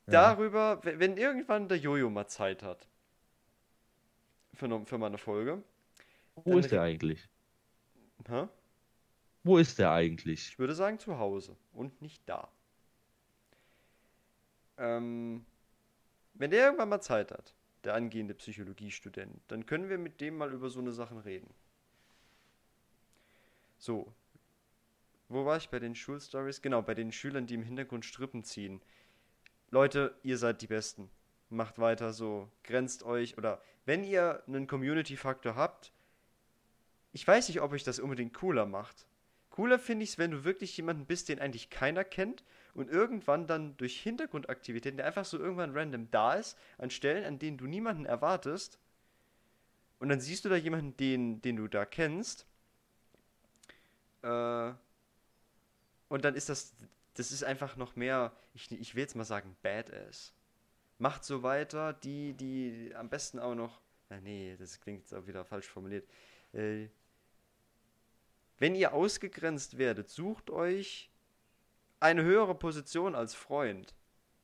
[0.07, 0.35] Ja.
[0.35, 2.89] Darüber, wenn irgendwann der Jojo mal Zeit hat,
[4.55, 5.63] für, für meine Folge.
[6.35, 7.29] Wo ist der eigentlich?
[8.27, 8.49] Hä?
[9.45, 10.49] Wo ist der eigentlich?
[10.49, 12.49] Ich würde sagen zu Hause und nicht da.
[14.77, 15.45] Ähm,
[16.39, 20.53] wenn der irgendwann mal Zeit hat, der angehende Psychologiestudent, dann können wir mit dem mal
[20.53, 21.53] über so eine Sachen reden.
[23.77, 24.13] So.
[25.29, 26.63] Wo war ich bei den Schulstories?
[26.63, 28.81] Genau, bei den Schülern, die im Hintergrund Strippen ziehen.
[29.71, 31.11] Leute, ihr seid die Besten.
[31.51, 32.51] Macht weiter so.
[32.63, 35.93] Grenzt euch oder wenn ihr einen Community-Faktor habt,
[37.13, 39.07] ich weiß nicht, ob euch das unbedingt cooler macht.
[39.51, 42.45] Cooler finde ich es, wenn du wirklich jemanden bist, den eigentlich keiner kennt
[42.79, 47.41] und irgendwann dann durch Hintergrundaktivitäten, der einfach so irgendwann random da ist, an Stellen, an
[47.41, 48.79] denen du niemanden erwartest,
[49.99, 52.47] und dann siehst du da jemanden, den, den du da kennst,
[54.23, 54.73] äh,
[56.09, 56.73] und dann ist das,
[57.15, 60.33] das ist einfach noch mehr, ich, ich will jetzt mal sagen, Badass.
[60.99, 65.27] Macht so weiter, die, die am besten auch noch, na nee, das klingt jetzt auch
[65.27, 66.09] wieder falsch formuliert,
[66.53, 66.87] äh,
[68.59, 71.11] wenn ihr ausgegrenzt werdet, sucht euch
[72.01, 73.95] eine höhere Position als Freund,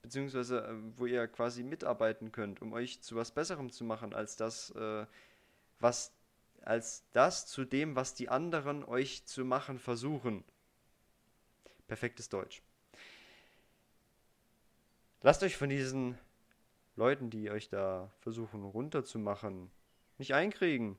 [0.02, 4.36] beziehungsweise äh, wo ihr quasi mitarbeiten könnt, um euch zu was Besserem zu machen, als
[4.36, 5.06] das, äh,
[5.80, 6.12] was,
[6.62, 10.44] als das zu dem, was die anderen euch zu machen versuchen.
[11.86, 12.62] Perfektes Deutsch.
[15.22, 16.18] Lasst euch von diesen
[16.96, 19.70] Leuten, die euch da versuchen runterzumachen,
[20.18, 20.98] nicht einkriegen,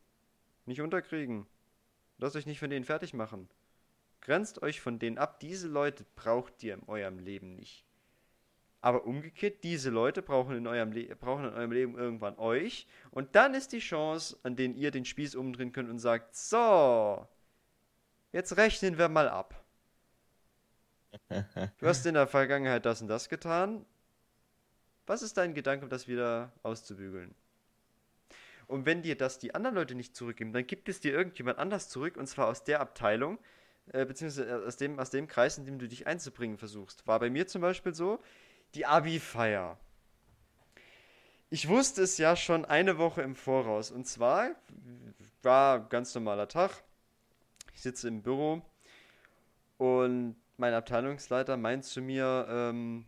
[0.66, 1.46] nicht unterkriegen.
[2.18, 3.50] Lasst euch nicht von denen fertig machen.
[4.26, 5.40] Grenzt euch von denen ab.
[5.40, 7.86] Diese Leute braucht ihr in eurem Leben nicht.
[8.82, 12.88] Aber umgekehrt, diese Leute brauchen in, eurem brauchen in eurem Leben irgendwann euch.
[13.12, 17.28] Und dann ist die Chance, an denen ihr den Spieß umdrehen könnt und sagt, so,
[18.32, 19.64] jetzt rechnen wir mal ab.
[21.78, 23.86] Du hast in der Vergangenheit das und das getan.
[25.06, 27.36] Was ist dein Gedanke, um das wieder auszubügeln?
[28.66, 31.90] Und wenn dir das die anderen Leute nicht zurückgeben, dann gibt es dir irgendjemand anders
[31.90, 33.38] zurück, und zwar aus der Abteilung,
[33.92, 37.06] äh, beziehungsweise äh, aus dem, aus dem Kreis, in dem du dich einzubringen versuchst.
[37.08, 38.20] War bei mir zum Beispiel so,
[38.74, 39.78] die Abi-Feier.
[41.50, 43.92] Ich wusste es ja schon eine Woche im Voraus.
[43.92, 44.56] Und zwar
[45.42, 46.84] war ganz normaler Tag.
[47.74, 48.62] Ich sitze im Büro
[49.78, 53.06] und mein Abteilungsleiter meint zu mir, ähm,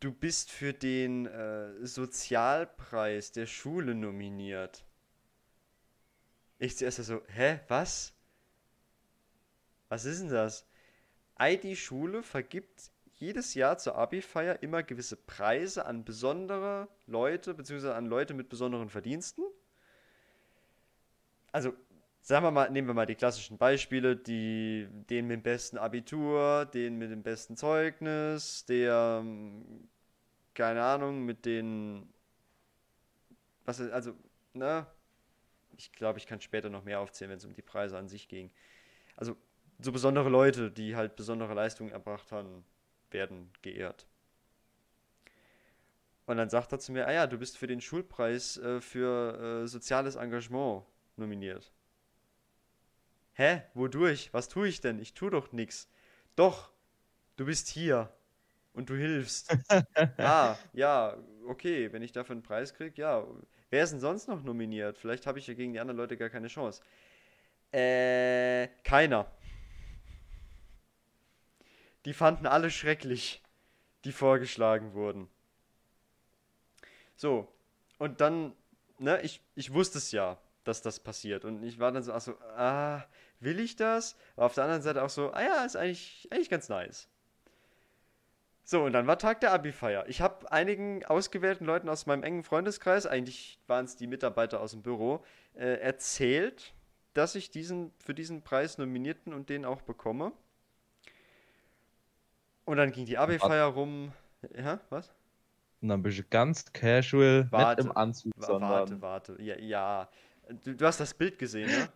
[0.00, 4.84] du bist für den äh, Sozialpreis der Schule nominiert.
[6.64, 8.14] Ich zuerst so, hä, was?
[9.90, 10.66] Was ist denn das?
[11.38, 18.06] ID Schule vergibt jedes Jahr zur Abi-Feier immer gewisse Preise an besondere Leute, beziehungsweise an
[18.06, 19.44] Leute mit besonderen Verdiensten.
[21.52, 21.74] Also,
[22.22, 26.64] sagen wir mal, nehmen wir mal die klassischen Beispiele, die, den mit dem besten Abitur,
[26.64, 29.22] den mit dem besten Zeugnis, der,
[30.54, 32.08] keine Ahnung, mit den,
[33.66, 34.14] was, also,
[34.54, 34.86] ne,
[35.76, 38.28] ich glaube, ich kann später noch mehr aufzählen, wenn es um die Preise an sich
[38.28, 38.50] ging.
[39.16, 39.36] Also,
[39.80, 42.64] so besondere Leute, die halt besondere Leistungen erbracht haben,
[43.10, 44.06] werden geehrt.
[46.26, 49.62] Und dann sagt er zu mir, ah ja, du bist für den Schulpreis äh, für
[49.64, 50.84] äh, soziales Engagement
[51.16, 51.72] nominiert.
[53.34, 53.62] Hä?
[53.74, 54.32] Wodurch?
[54.32, 54.98] Was tue ich denn?
[54.98, 55.88] Ich tue doch nichts.
[56.36, 56.70] Doch,
[57.36, 58.12] du bist hier
[58.72, 59.56] und du hilfst.
[60.18, 63.26] ah, ja, okay, wenn ich dafür einen Preis kriege, ja.
[63.74, 64.98] Wer ist denn sonst noch nominiert?
[64.98, 66.80] Vielleicht habe ich ja gegen die anderen Leute gar keine Chance.
[67.72, 69.26] Äh, keiner.
[72.04, 73.42] Die fanden alle schrecklich,
[74.04, 75.28] die vorgeschlagen wurden.
[77.16, 77.52] So,
[77.98, 78.54] und dann,
[79.00, 81.44] ne, ich, ich wusste es ja, dass das passiert.
[81.44, 83.04] Und ich war dann so, ach so, ah,
[83.40, 84.14] will ich das?
[84.36, 87.08] Aber auf der anderen Seite auch so, ah ja, ist eigentlich, eigentlich ganz nice.
[88.66, 90.08] So, und dann war Tag der Abi-Feier.
[90.08, 94.70] Ich habe einigen ausgewählten Leuten aus meinem engen Freundeskreis, eigentlich waren es die Mitarbeiter aus
[94.70, 95.22] dem Büro,
[95.54, 96.72] äh, erzählt,
[97.12, 100.32] dass ich diesen, für diesen Preis nominiert bin und den auch bekomme.
[102.64, 104.12] Und dann ging die Abi-Feier rum.
[104.56, 105.12] Ja, was?
[105.82, 108.70] Und dann bist du ganz casual, warte, nicht im Anzug, sondern...
[108.70, 109.42] Warte, warte.
[109.42, 110.08] Ja, ja.
[110.64, 111.88] Du, du hast das Bild gesehen, ne?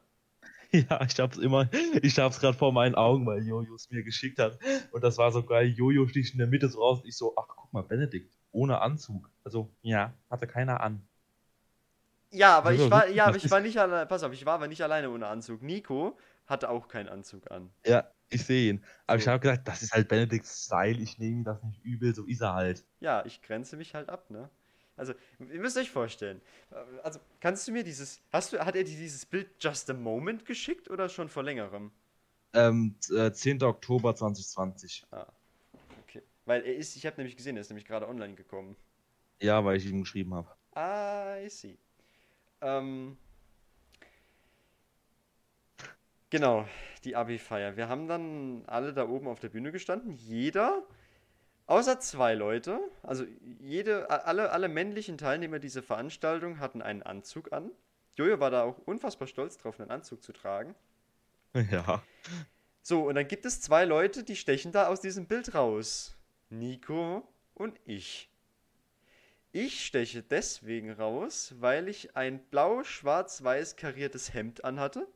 [0.72, 1.68] Ja, ich hab's immer,
[2.02, 4.58] ich hab's gerade vor meinen Augen, weil Jojo es mir geschickt hat.
[4.92, 5.68] Und das war so geil.
[5.68, 8.80] Jojo sticht in der Mitte so raus und ich so, ach guck mal, Benedikt, ohne
[8.80, 9.30] Anzug.
[9.44, 11.02] Also, ja, hatte keiner an.
[12.30, 14.68] Ja, aber ich war, ja, aber ich war nicht alleine, pass auf, ich war aber
[14.68, 15.62] nicht alleine ohne Anzug.
[15.62, 17.70] Nico hatte auch keinen Anzug an.
[17.86, 18.84] Ja, ich sehe ihn.
[19.06, 19.22] Aber so.
[19.22, 22.24] ich habe gedacht, das ist halt Benedikts Style, ich nehme ihm das nicht übel, so
[22.24, 22.84] ist er halt.
[23.00, 24.50] Ja, ich grenze mich halt ab, ne?
[24.98, 26.40] Also, ihr müsst euch vorstellen.
[27.02, 28.20] Also, kannst du mir dieses.
[28.32, 31.90] Hast du, hat er dir dieses Bild Just a Moment geschickt oder schon vor längerem?
[32.52, 33.62] Ähm, äh, 10.
[33.62, 35.06] Oktober 2020.
[35.10, 35.26] Ah.
[36.06, 36.22] Okay.
[36.44, 38.76] Weil er ist, ich habe nämlich gesehen, er ist nämlich gerade online gekommen.
[39.40, 40.48] Ja, weil ich ihm geschrieben habe.
[40.72, 41.78] Ah, I see.
[42.60, 43.16] Ähm,
[46.30, 46.66] Genau,
[47.04, 47.76] die Abi-Feier.
[47.78, 50.12] Wir haben dann alle da oben auf der Bühne gestanden.
[50.12, 50.82] Jeder,
[51.68, 53.24] außer zwei Leute, also
[53.60, 57.70] jede, alle, alle männlichen Teilnehmer dieser Veranstaltung hatten einen Anzug an.
[58.16, 60.74] Jojo war da auch unfassbar stolz drauf, einen Anzug zu tragen.
[61.70, 62.02] Ja.
[62.82, 66.16] So, und dann gibt es zwei Leute, die stechen da aus diesem Bild raus.
[66.50, 68.30] Nico und ich.
[69.52, 75.06] Ich steche deswegen raus, weil ich ein blau-schwarz-weiß kariertes Hemd anhatte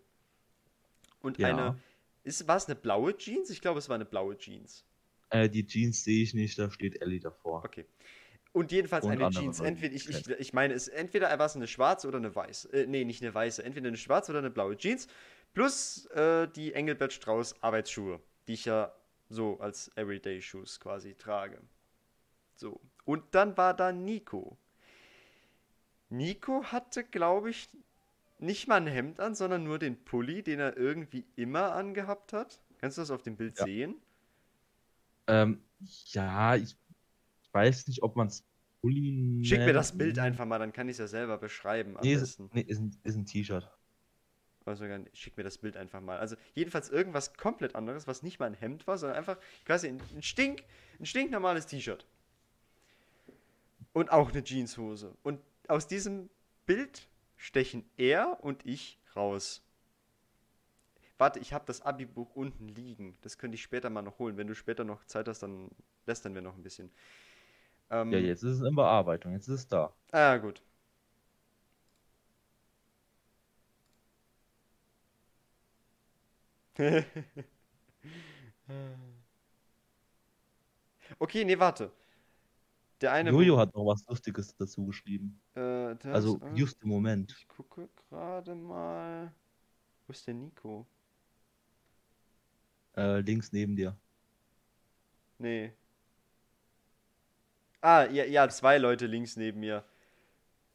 [1.20, 1.48] und ja.
[1.48, 1.78] eine.
[2.46, 3.50] War es eine blaue Jeans?
[3.50, 4.84] Ich glaube, es war eine blaue Jeans.
[5.32, 7.64] Äh, die Jeans sehe ich nicht, da steht Ellie davor.
[7.64, 7.86] Okay.
[8.52, 9.60] Und jedenfalls und eine Jeans.
[9.60, 12.70] Entweder, ich, ich, ich meine, es, entweder war es eine schwarze oder eine weiße.
[12.72, 13.64] Äh, nee, nicht eine weiße.
[13.64, 15.08] Entweder eine schwarze oder eine blaue Jeans.
[15.54, 18.94] Plus äh, die Engelbert Strauß Arbeitsschuhe, die ich ja
[19.30, 21.58] so als Everyday Shoes quasi trage.
[22.54, 22.78] So.
[23.06, 24.58] Und dann war da Nico.
[26.10, 27.70] Nico hatte, glaube ich,
[28.38, 32.60] nicht mal ein Hemd an, sondern nur den Pulli, den er irgendwie immer angehabt hat.
[32.78, 33.64] Kannst du das auf dem Bild ja.
[33.64, 33.94] sehen?
[35.26, 35.62] Ähm,
[36.06, 36.76] ja, ich
[37.52, 38.44] weiß nicht, ob man es
[38.82, 41.96] Pulli Schick mir das Bild einfach mal, dann kann ich es ja selber beschreiben.
[42.02, 43.70] Nee, ist, nee, ist ein, ein T-Shirt.
[44.64, 46.18] Also, schick mir das Bild einfach mal.
[46.18, 50.00] Also, jedenfalls irgendwas komplett anderes, was nicht mal ein Hemd war, sondern einfach quasi ein,
[50.14, 50.64] ein Stink,
[50.98, 52.06] ein stinknormales T-Shirt.
[53.92, 55.16] Und auch eine Jeanshose.
[55.22, 56.28] Und aus diesem
[56.66, 59.62] Bild stechen er und ich raus.
[61.22, 63.16] Warte, ich habe das Abi-Buch unten liegen.
[63.22, 64.36] Das könnte ich später mal noch holen.
[64.36, 65.70] Wenn du später noch Zeit hast, dann
[66.04, 66.90] lästern wir noch ein bisschen.
[67.90, 69.30] Ähm, ja, jetzt ist es in Bearbeitung.
[69.30, 69.92] Jetzt ist es da.
[70.10, 70.64] Ah, gut.
[81.20, 81.92] okay, nee, warte.
[83.00, 83.30] Der eine.
[83.30, 85.40] Jojo hat noch was Lustiges dazu geschrieben.
[85.54, 87.32] Äh, Also äh, just im Moment.
[87.38, 89.32] Ich gucke gerade mal.
[90.08, 90.84] Wo ist der Nico?
[92.96, 93.96] Äh, links neben dir.
[95.38, 95.72] Nee.
[97.80, 99.84] Ah, ja, ja, zwei Leute links neben mir.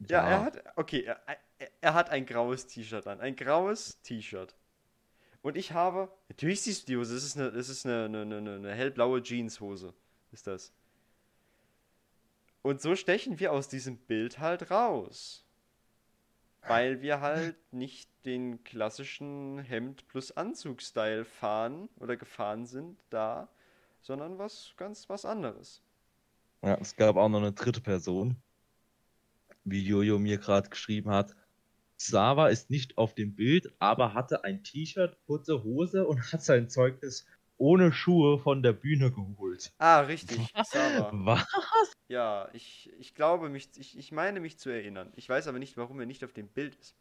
[0.00, 0.62] Ja, er hat.
[0.76, 1.20] Okay, er,
[1.58, 3.20] er, er hat ein graues T-Shirt an.
[3.20, 4.54] Ein graues T-Shirt.
[5.42, 6.10] Und ich habe.
[6.28, 7.14] Natürlich siehst du die Hose.
[7.14, 9.94] Das ist eine, das ist eine, eine, eine, eine hellblaue Jeanshose.
[10.32, 10.72] Ist das.
[12.62, 15.47] Und so stechen wir aus diesem Bild halt raus.
[16.66, 23.48] Weil wir halt nicht den klassischen Hemd plus Anzug-Style fahren oder gefahren sind da,
[24.02, 25.82] sondern was ganz was anderes.
[26.62, 28.36] Ja, es gab auch noch eine dritte Person,
[29.64, 31.34] wie Jojo mir gerade geschrieben hat.
[31.96, 36.68] Sava ist nicht auf dem Bild, aber hatte ein T-Shirt, kurze Hose und hat sein
[36.68, 37.26] Zeugnis
[37.58, 39.72] ohne Schuhe von der Bühne geholt.
[39.78, 40.52] Ah, richtig.
[40.64, 41.10] Sava.
[41.12, 41.92] Was?
[42.08, 45.12] Ja, ich, ich glaube mich, ich, ich meine mich zu erinnern.
[45.16, 46.94] Ich weiß aber nicht, warum er nicht auf dem Bild ist.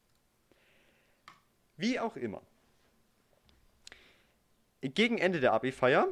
[1.78, 2.42] Wie auch immer.
[4.82, 6.08] Gegen Ende der Abi-Feier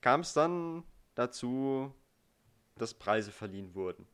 [0.00, 1.92] kam es dann dazu,
[2.76, 4.06] dass Preise verliehen wurden.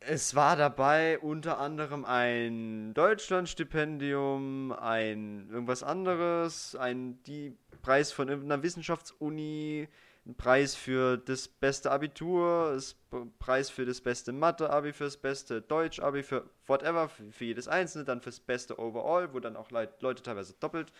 [0.00, 8.62] Es war dabei unter anderem ein Deutschlandstipendium, ein irgendwas anderes, ein die Preis von irgendeiner
[8.62, 9.88] Wissenschaftsuni,
[10.24, 15.62] ein Preis für das beste Abitur, das P- Preis für das beste Mathe-Abi, fürs beste
[15.62, 20.22] Deutsch-Abi, für whatever, für, für jedes einzelne, dann fürs beste Overall, wo dann auch Leute
[20.22, 20.92] teilweise doppelt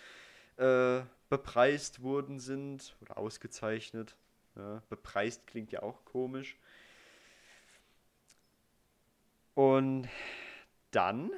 [0.57, 4.17] äh, bepreist worden sind oder ausgezeichnet.
[4.57, 6.57] Ja, bepreist klingt ja auch komisch.
[9.59, 10.09] Und
[10.93, 11.33] dann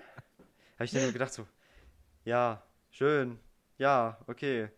[0.74, 1.46] habe ich dann nur gedacht so,
[2.26, 3.40] ja, schön,
[3.78, 4.68] ja, okay.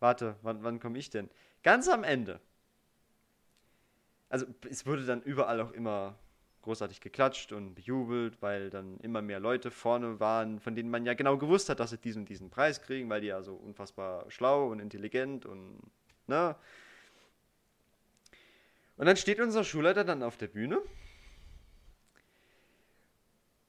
[0.00, 1.28] Warte, wann, wann komme ich denn?
[1.62, 2.40] Ganz am Ende.
[4.30, 6.18] Also es wurde dann überall auch immer
[6.62, 11.12] großartig geklatscht und bejubelt, weil dann immer mehr Leute vorne waren, von denen man ja
[11.12, 14.68] genau gewusst hat, dass sie diesen diesen Preis kriegen, weil die ja so unfassbar schlau
[14.68, 15.78] und intelligent und
[16.26, 16.56] ne.
[18.96, 20.80] Und dann steht unser Schulleiter dann auf der Bühne.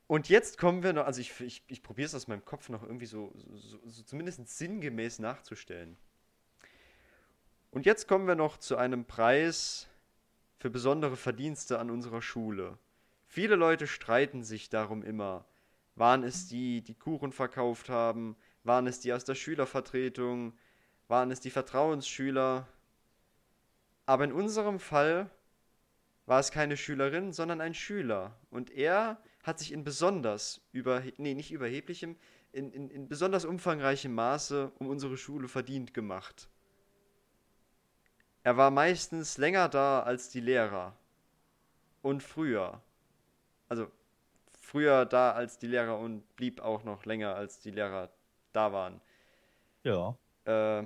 [0.07, 2.83] Und jetzt kommen wir noch, also ich, ich, ich probiere es aus meinem Kopf noch
[2.83, 5.97] irgendwie so, so, so zumindest sinngemäß nachzustellen.
[7.71, 9.87] Und jetzt kommen wir noch zu einem Preis
[10.59, 12.77] für besondere Verdienste an unserer Schule.
[13.27, 15.45] Viele Leute streiten sich darum immer.
[15.95, 18.35] Waren es die, die Kuchen verkauft haben?
[18.63, 20.53] Waren es die aus der Schülervertretung?
[21.07, 22.67] Waren es die Vertrauensschüler?
[24.05, 25.29] Aber in unserem Fall
[26.25, 28.37] war es keine Schülerin, sondern ein Schüler.
[28.49, 32.15] Und er hat sich in besonders über, nee, nicht überheblichem,
[32.53, 36.49] in, in, in besonders umfangreichem Maße um unsere Schule verdient gemacht.
[38.43, 40.95] Er war meistens länger da als die Lehrer.
[42.01, 42.81] Und früher.
[43.69, 43.89] Also
[44.59, 48.09] früher da als die Lehrer und blieb auch noch länger als die Lehrer
[48.51, 49.01] da waren.
[49.83, 50.17] Ja.
[50.45, 50.85] Äh,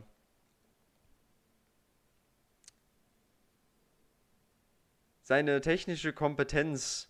[5.22, 7.10] seine technische Kompetenz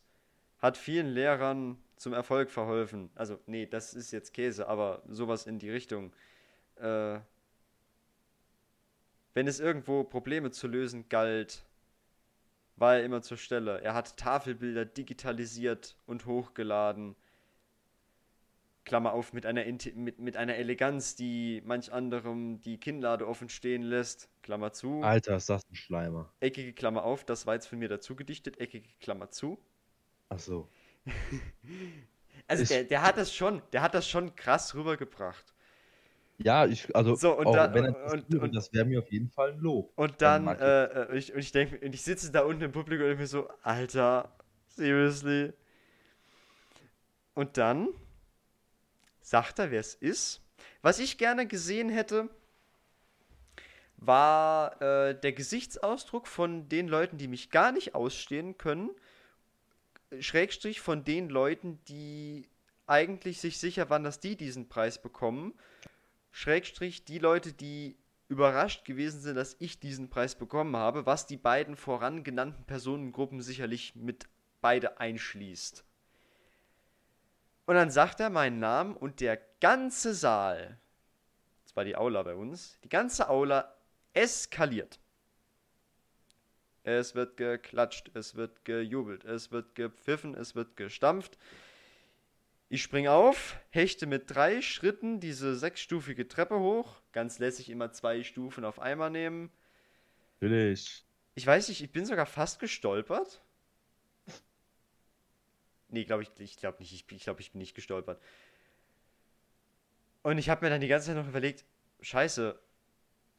[0.59, 3.09] hat vielen Lehrern zum Erfolg verholfen.
[3.15, 6.13] Also, nee, das ist jetzt Käse, aber sowas in die Richtung.
[6.75, 7.19] Äh,
[9.33, 11.63] wenn es irgendwo Probleme zu lösen galt,
[12.75, 13.81] war er immer zur Stelle.
[13.81, 17.15] Er hat Tafelbilder digitalisiert und hochgeladen.
[18.85, 23.81] Klammer auf, mit einer, mit, mit einer Eleganz, die manch anderem die Kinnlade offen stehen
[23.81, 24.29] lässt.
[24.43, 25.01] Klammer zu.
[25.01, 26.31] Alter, ist das ein Schleimer.
[26.39, 28.59] Eckige Klammer auf, das war jetzt von mir dazu gedichtet.
[28.59, 29.59] Eckige Klammer zu.
[30.29, 30.69] Ach so.
[32.49, 35.53] Also Ich- der, der hat das schon, der hat das schon krass rübergebracht.
[36.37, 39.51] Ja, ich, also, So, und das und- würde, und- das wäre mir auf jeden Fall
[39.51, 39.91] ein Lob.
[39.97, 43.09] Und dann, äh, äh, ich, und ich denke, und ich sitze da unten im Publikum
[43.09, 44.33] und mir so, Alter,
[44.69, 45.51] seriously.
[47.33, 47.89] Und dann
[49.19, 50.41] sagt er, wer es ist.
[50.81, 52.29] Was ich gerne gesehen hätte,
[53.97, 58.91] war äh, der Gesichtsausdruck von den Leuten, die mich gar nicht ausstehen können,
[60.19, 62.49] Schrägstrich von den Leuten, die
[62.85, 65.53] eigentlich sich sicher waren, dass die diesen Preis bekommen,
[66.31, 67.97] Schrägstrich die Leute, die
[68.29, 73.41] überrascht gewesen sind, dass ich diesen Preis bekommen habe, was die beiden voran genannten Personengruppen
[73.41, 74.27] sicherlich mit
[74.61, 75.83] beide einschließt.
[77.65, 80.79] Und dann sagt er meinen Namen und der ganze Saal,
[81.63, 83.75] das war die Aula bei uns, die ganze Aula
[84.13, 84.99] eskaliert.
[86.87, 91.37] Es wird geklatscht, es wird gejubelt, es wird gepfiffen, es wird gestampft.
[92.69, 98.23] Ich spring auf, hechte mit drei Schritten diese sechsstufige Treppe hoch, ganz lässig immer zwei
[98.23, 99.51] Stufen auf einmal nehmen.
[100.39, 101.03] Natürlich.
[101.35, 103.41] Ich weiß nicht, ich bin sogar fast gestolpert.
[105.89, 106.93] Nee, glaube ich, ich glaube nicht.
[106.93, 108.21] Ich, ich glaube, ich bin nicht gestolpert.
[110.23, 111.65] Und ich habe mir dann die ganze Zeit noch überlegt,
[111.99, 112.57] scheiße,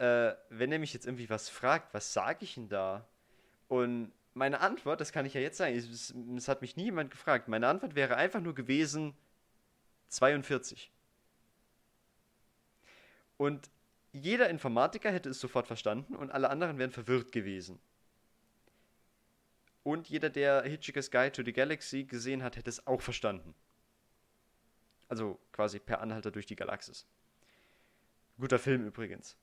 [0.00, 3.08] äh, wenn er mich jetzt irgendwie was fragt, was sage ich denn da?
[3.68, 7.10] Und meine Antwort, das kann ich ja jetzt sagen, es, es hat mich nie jemand
[7.10, 9.14] gefragt, meine Antwort wäre einfach nur gewesen
[10.08, 10.90] 42.
[13.36, 13.70] Und
[14.12, 17.78] jeder Informatiker hätte es sofort verstanden und alle anderen wären verwirrt gewesen.
[19.82, 23.54] Und jeder, der Hitchhiker's Guide to the Galaxy gesehen hat, hätte es auch verstanden.
[25.08, 27.06] Also quasi per Anhalter durch die Galaxis.
[28.38, 29.36] Guter Film übrigens.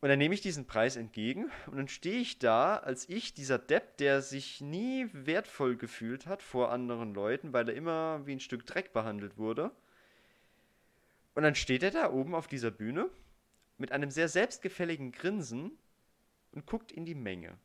[0.00, 3.58] Und dann nehme ich diesen Preis entgegen und dann stehe ich da als ich, dieser
[3.58, 8.40] Depp, der sich nie wertvoll gefühlt hat vor anderen Leuten, weil er immer wie ein
[8.40, 9.72] Stück Dreck behandelt wurde.
[11.34, 13.10] Und dann steht er da oben auf dieser Bühne
[13.76, 15.72] mit einem sehr selbstgefälligen Grinsen
[16.52, 17.58] und guckt in die Menge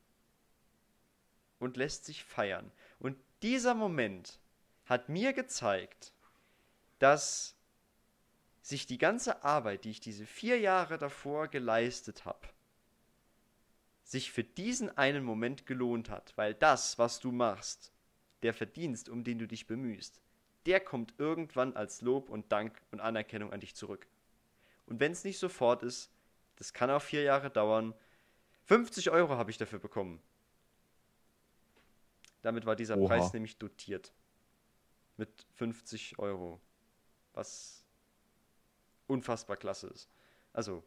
[1.59, 2.71] und lässt sich feiern.
[2.99, 4.39] Und dieser Moment
[4.85, 6.13] hat mir gezeigt,
[6.97, 7.55] dass
[8.63, 12.47] sich die ganze Arbeit, die ich diese vier Jahre davor geleistet habe,
[14.03, 17.91] sich für diesen einen Moment gelohnt hat, weil das, was du machst,
[18.41, 20.21] der Verdienst, um den du dich bemühst,
[20.65, 24.07] der kommt irgendwann als Lob und Dank und Anerkennung an dich zurück.
[24.85, 26.09] Und wenn es nicht sofort ist,
[26.55, 27.93] das kann auch vier Jahre dauern,
[28.65, 30.21] 50 Euro habe ich dafür bekommen.
[32.41, 33.07] Damit war dieser Oha.
[33.07, 34.13] Preis nämlich dotiert.
[35.17, 36.61] Mit 50 Euro.
[37.33, 37.82] Was
[39.13, 40.09] unfassbar klasse ist.
[40.51, 40.83] Also,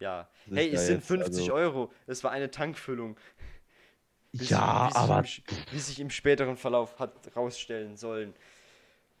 [0.00, 0.28] ja.
[0.50, 1.54] Hey, es sind jetzt, 50 also...
[1.54, 1.92] Euro.
[2.06, 3.16] Es war eine Tankfüllung.
[4.32, 5.22] Wie ja, wie aber.
[5.22, 8.34] Sich im, wie sich im späteren Verlauf hat rausstellen sollen.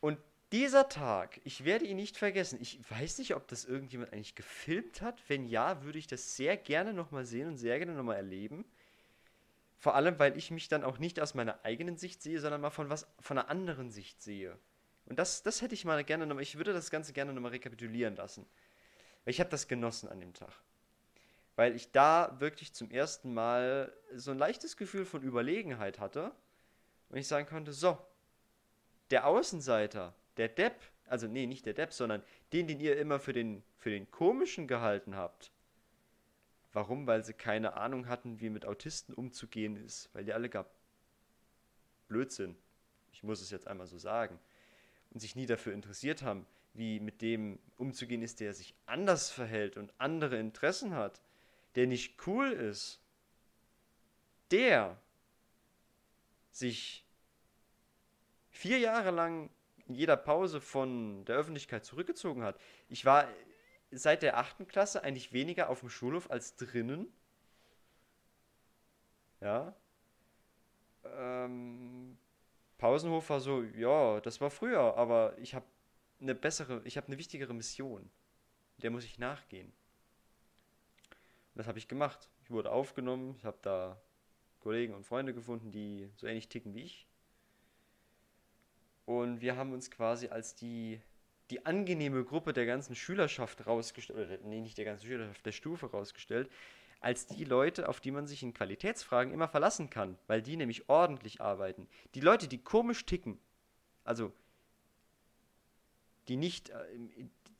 [0.00, 0.18] Und
[0.52, 2.58] dieser Tag, ich werde ihn nicht vergessen.
[2.60, 5.22] Ich weiß nicht, ob das irgendjemand eigentlich gefilmt hat.
[5.28, 8.64] Wenn ja, würde ich das sehr gerne nochmal sehen und sehr gerne nochmal erleben.
[9.78, 12.70] Vor allem, weil ich mich dann auch nicht aus meiner eigenen Sicht sehe, sondern mal
[12.70, 14.58] von was von einer anderen Sicht sehe.
[15.10, 18.14] Und das, das hätte ich mal gerne nochmal, ich würde das Ganze gerne nochmal rekapitulieren
[18.14, 18.46] lassen.
[19.24, 20.52] Weil ich habe das genossen an dem Tag.
[21.56, 26.30] Weil ich da wirklich zum ersten Mal so ein leichtes Gefühl von Überlegenheit hatte.
[27.08, 27.98] Und ich sagen konnte, so,
[29.10, 33.32] der Außenseiter, der Depp, also nee, nicht der Depp, sondern den, den ihr immer für
[33.32, 35.50] den, für den komischen gehalten habt.
[36.72, 37.08] Warum?
[37.08, 40.08] Weil sie keine Ahnung hatten, wie mit Autisten umzugehen ist.
[40.12, 40.70] Weil die alle gab
[42.06, 42.56] Blödsinn.
[43.10, 44.38] Ich muss es jetzt einmal so sagen
[45.10, 49.76] und sich nie dafür interessiert haben, wie mit dem umzugehen ist, der sich anders verhält
[49.76, 51.20] und andere Interessen hat,
[51.74, 53.00] der nicht cool ist,
[54.50, 55.00] der
[56.50, 57.04] sich
[58.50, 59.50] vier Jahre lang
[59.86, 62.60] in jeder Pause von der Öffentlichkeit zurückgezogen hat.
[62.88, 63.28] Ich war
[63.90, 67.12] seit der achten Klasse eigentlich weniger auf dem Schulhof als drinnen.
[69.40, 69.74] Ja.
[71.04, 72.18] Ähm,
[72.80, 75.66] Pausenhof war so, ja, das war früher, aber ich habe
[76.18, 78.10] eine bessere, ich habe eine wichtigere Mission.
[78.78, 79.66] Der muss ich nachgehen.
[79.66, 82.30] Und das habe ich gemacht.
[82.42, 84.00] Ich wurde aufgenommen, ich habe da
[84.60, 87.06] Kollegen und Freunde gefunden, die so ähnlich ticken wie ich.
[89.04, 91.02] Und wir haben uns quasi als die,
[91.50, 95.90] die angenehme Gruppe der ganzen Schülerschaft rausgestellt, oder nee, nicht der ganzen Schülerschaft, der Stufe
[95.90, 96.50] rausgestellt,
[97.00, 100.88] als die Leute, auf die man sich in Qualitätsfragen immer verlassen kann, weil die nämlich
[100.88, 101.88] ordentlich arbeiten.
[102.14, 103.38] Die Leute, die komisch ticken,
[104.04, 104.32] also
[106.28, 106.98] die nicht, äh,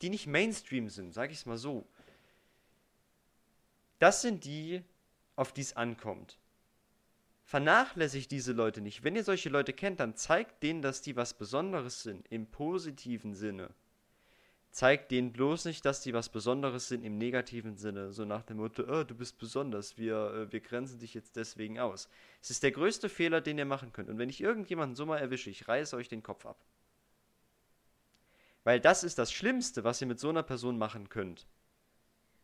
[0.01, 1.85] die nicht Mainstream sind, sage ich es mal so,
[3.99, 4.83] das sind die,
[5.35, 6.37] auf die es ankommt.
[7.43, 9.03] Vernachlässigt diese Leute nicht.
[9.03, 13.33] Wenn ihr solche Leute kennt, dann zeigt denen, dass die was Besonderes sind, im positiven
[13.33, 13.73] Sinne
[14.71, 18.57] zeigt denen bloß nicht, dass die was Besonderes sind im negativen Sinne, so nach dem
[18.57, 22.09] Motto, oh, du bist besonders, wir, äh, wir grenzen dich jetzt deswegen aus.
[22.41, 24.09] Es ist der größte Fehler, den ihr machen könnt.
[24.09, 26.63] Und wenn ich irgendjemanden so mal erwische, ich reiße euch den Kopf ab.
[28.63, 31.47] Weil das ist das Schlimmste, was ihr mit so einer Person machen könnt.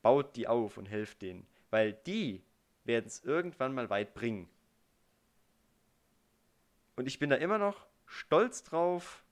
[0.02, 1.48] Baut die auf und helft denen.
[1.70, 2.44] Weil die
[2.84, 4.50] werden es irgendwann mal weit bringen.
[6.96, 9.24] Und ich bin da immer noch stolz drauf.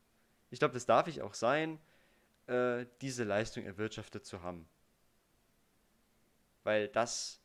[0.52, 1.80] Ich glaube, das darf ich auch sein
[2.48, 4.68] äh, diese Leistung erwirtschaftet zu haben.
[6.64, 7.42] Weil das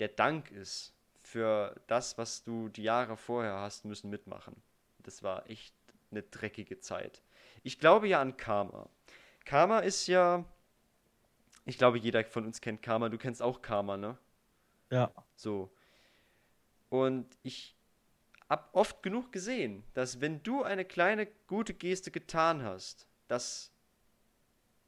[0.00, 4.62] der Dank ist für das, was du die Jahre vorher hast müssen mitmachen.
[4.98, 5.74] Das war echt
[6.10, 7.22] eine dreckige Zeit.
[7.62, 8.88] Ich glaube ja an Karma.
[9.44, 10.44] Karma ist ja,
[11.64, 13.08] ich glaube, jeder von uns kennt Karma.
[13.08, 14.18] Du kennst auch Karma, ne?
[14.90, 15.10] Ja.
[15.34, 15.72] So.
[16.88, 17.76] Und ich
[18.48, 23.72] habe oft genug gesehen, dass wenn du eine kleine gute Geste getan hast, dass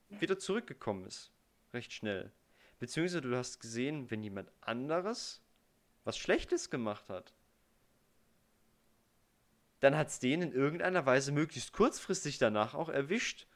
[0.09, 1.32] wieder zurückgekommen ist.
[1.72, 2.32] Recht schnell.
[2.78, 5.42] beziehungsweise du hast gesehen, wenn jemand anderes
[6.04, 7.34] was Schlechtes gemacht hat,
[9.80, 13.46] dann hat es den in irgendeiner Weise möglichst kurzfristig danach auch erwischt.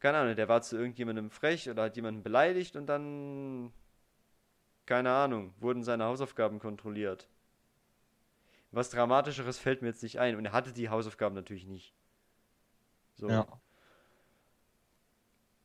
[0.00, 3.72] Keine Ahnung, der war zu irgendjemandem frech oder hat jemanden beleidigt und dann,
[4.86, 7.28] keine Ahnung, wurden seine Hausaufgaben kontrolliert.
[8.70, 10.36] Was Dramatischeres fällt mir jetzt nicht ein.
[10.36, 11.94] Und er hatte die Hausaufgaben natürlich nicht.
[13.14, 13.28] So.
[13.28, 13.60] Ja.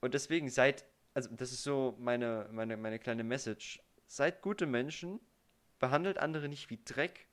[0.01, 3.81] Und deswegen seid, also das ist so meine, meine, meine kleine Message.
[4.07, 5.19] Seid gute Menschen,
[5.79, 7.27] behandelt andere nicht wie Dreck,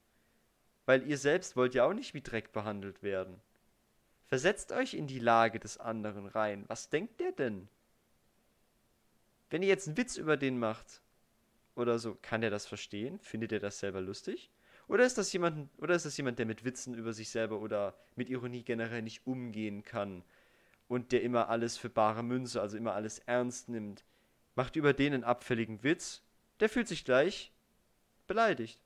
[0.85, 3.41] weil ihr selbst wollt ja auch nicht wie Dreck behandelt werden.
[4.27, 6.65] Versetzt euch in die Lage des anderen rein.
[6.69, 7.69] Was denkt der denn?
[9.51, 11.01] Wenn ihr jetzt einen Witz über den macht
[11.77, 13.21] oder so, kann der das verstehen?
[13.21, 14.51] Findet er das selber lustig?
[14.89, 17.97] Oder ist das jemand, oder ist das jemand, der mit Witzen über sich selber oder
[18.17, 20.25] mit Ironie generell nicht umgehen kann
[20.89, 24.05] und der immer alles für bare Münze, also immer alles ernst nimmt?
[24.55, 26.23] Macht über den einen abfälligen Witz,
[26.61, 27.53] der fühlt sich gleich
[28.27, 28.81] beleidigt.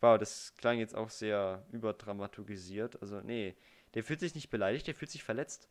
[0.00, 3.00] Wow, das klang jetzt auch sehr überdramatisiert.
[3.00, 3.56] Also, nee,
[3.94, 5.68] der fühlt sich nicht beleidigt, der fühlt sich verletzt.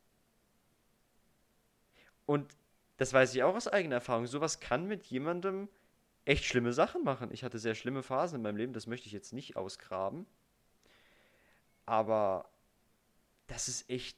[2.26, 2.58] Und
[2.98, 4.26] das weiß ich auch aus eigener Erfahrung.
[4.26, 5.70] Sowas kann mit jemandem
[6.26, 7.32] echt schlimme Sachen machen.
[7.32, 10.26] Ich hatte sehr schlimme Phasen in meinem Leben, das möchte ich jetzt nicht ausgraben.
[11.86, 12.50] Aber
[13.48, 14.18] das ist echt,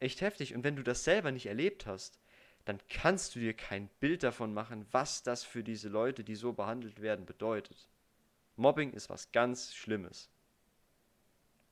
[0.00, 0.54] echt heftig.
[0.54, 2.18] Und wenn du das selber nicht erlebt hast,
[2.64, 6.52] dann kannst du dir kein Bild davon machen, was das für diese Leute, die so
[6.52, 7.88] behandelt werden, bedeutet.
[8.56, 10.30] Mobbing ist was ganz Schlimmes.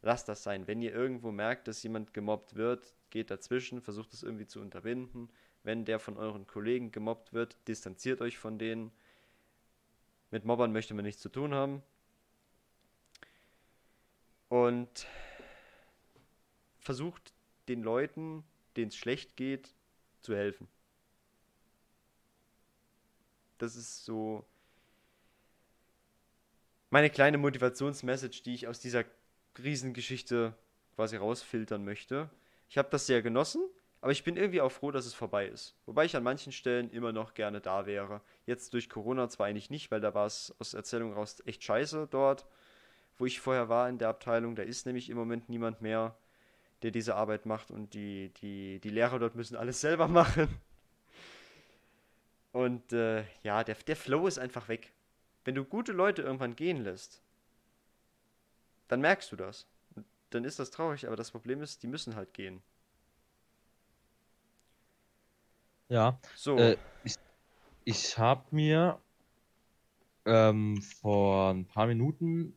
[0.03, 0.67] Lasst das sein.
[0.67, 5.31] Wenn ihr irgendwo merkt, dass jemand gemobbt wird, geht dazwischen, versucht es irgendwie zu unterbinden.
[5.63, 8.93] Wenn der von euren Kollegen gemobbt wird, distanziert euch von denen.
[10.31, 11.83] Mit Mobbern möchte man nichts zu tun haben.
[14.49, 15.07] Und
[16.91, 17.33] versucht
[17.69, 18.43] den Leuten,
[18.75, 19.73] denen es schlecht geht,
[20.23, 20.67] zu helfen.
[23.59, 24.45] Das ist so
[26.91, 29.05] meine kleine Motivationsmessage, die ich aus dieser
[29.63, 30.53] Riesengeschichte
[30.97, 32.29] quasi rausfiltern möchte.
[32.69, 33.63] Ich habe das sehr genossen,
[34.01, 35.77] aber ich bin irgendwie auch froh, dass es vorbei ist.
[35.87, 38.21] Wobei ich an manchen Stellen immer noch gerne da wäre.
[38.47, 42.09] Jetzt durch Corona zwar eigentlich nicht, weil da war es aus Erzählung raus echt scheiße
[42.11, 42.47] dort,
[43.17, 44.57] wo ich vorher war in der Abteilung.
[44.57, 46.17] Da ist nämlich im Moment niemand mehr,
[46.83, 50.49] der diese Arbeit macht und die, die, die Lehrer dort müssen alles selber machen.
[52.53, 54.93] Und äh, ja, der, der Flow ist einfach weg.
[55.45, 57.23] Wenn du gute Leute irgendwann gehen lässt,
[58.89, 59.67] dann merkst du das.
[59.95, 62.63] Und dann ist das traurig, aber das Problem ist, die müssen halt gehen.
[65.89, 66.19] Ja.
[66.35, 66.57] So.
[66.57, 67.15] Äh, ich
[67.85, 69.01] ich habe mir
[70.27, 72.57] ähm, vor ein paar Minuten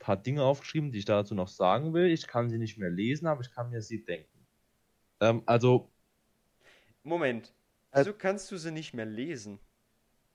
[0.00, 2.06] paar Dinge aufgeschrieben, die ich dazu noch sagen will.
[2.06, 4.46] Ich kann sie nicht mehr lesen, aber ich kann mir sie denken.
[5.20, 5.88] Ähm, also.
[7.04, 7.54] Moment.
[7.92, 9.60] Äh, kannst du sie nicht mehr lesen?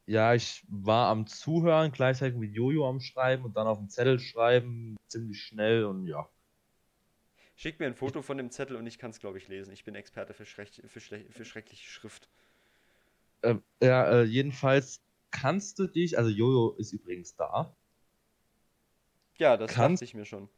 [0.07, 4.19] Ja, ich war am Zuhören, gleichzeitig mit Jojo am Schreiben und dann auf dem Zettel
[4.19, 6.29] schreiben, ziemlich schnell und ja.
[7.55, 9.73] Schick mir ein Foto von dem Zettel und ich kann es, glaube ich, lesen.
[9.73, 12.29] Ich bin Experte für, schreck, für, für schreckliche Schrift.
[13.41, 15.01] Äh, ja, äh, jedenfalls
[15.31, 17.75] kannst du dich, also Jojo ist übrigens da.
[19.37, 20.49] Ja, das kannst, ich mir schon.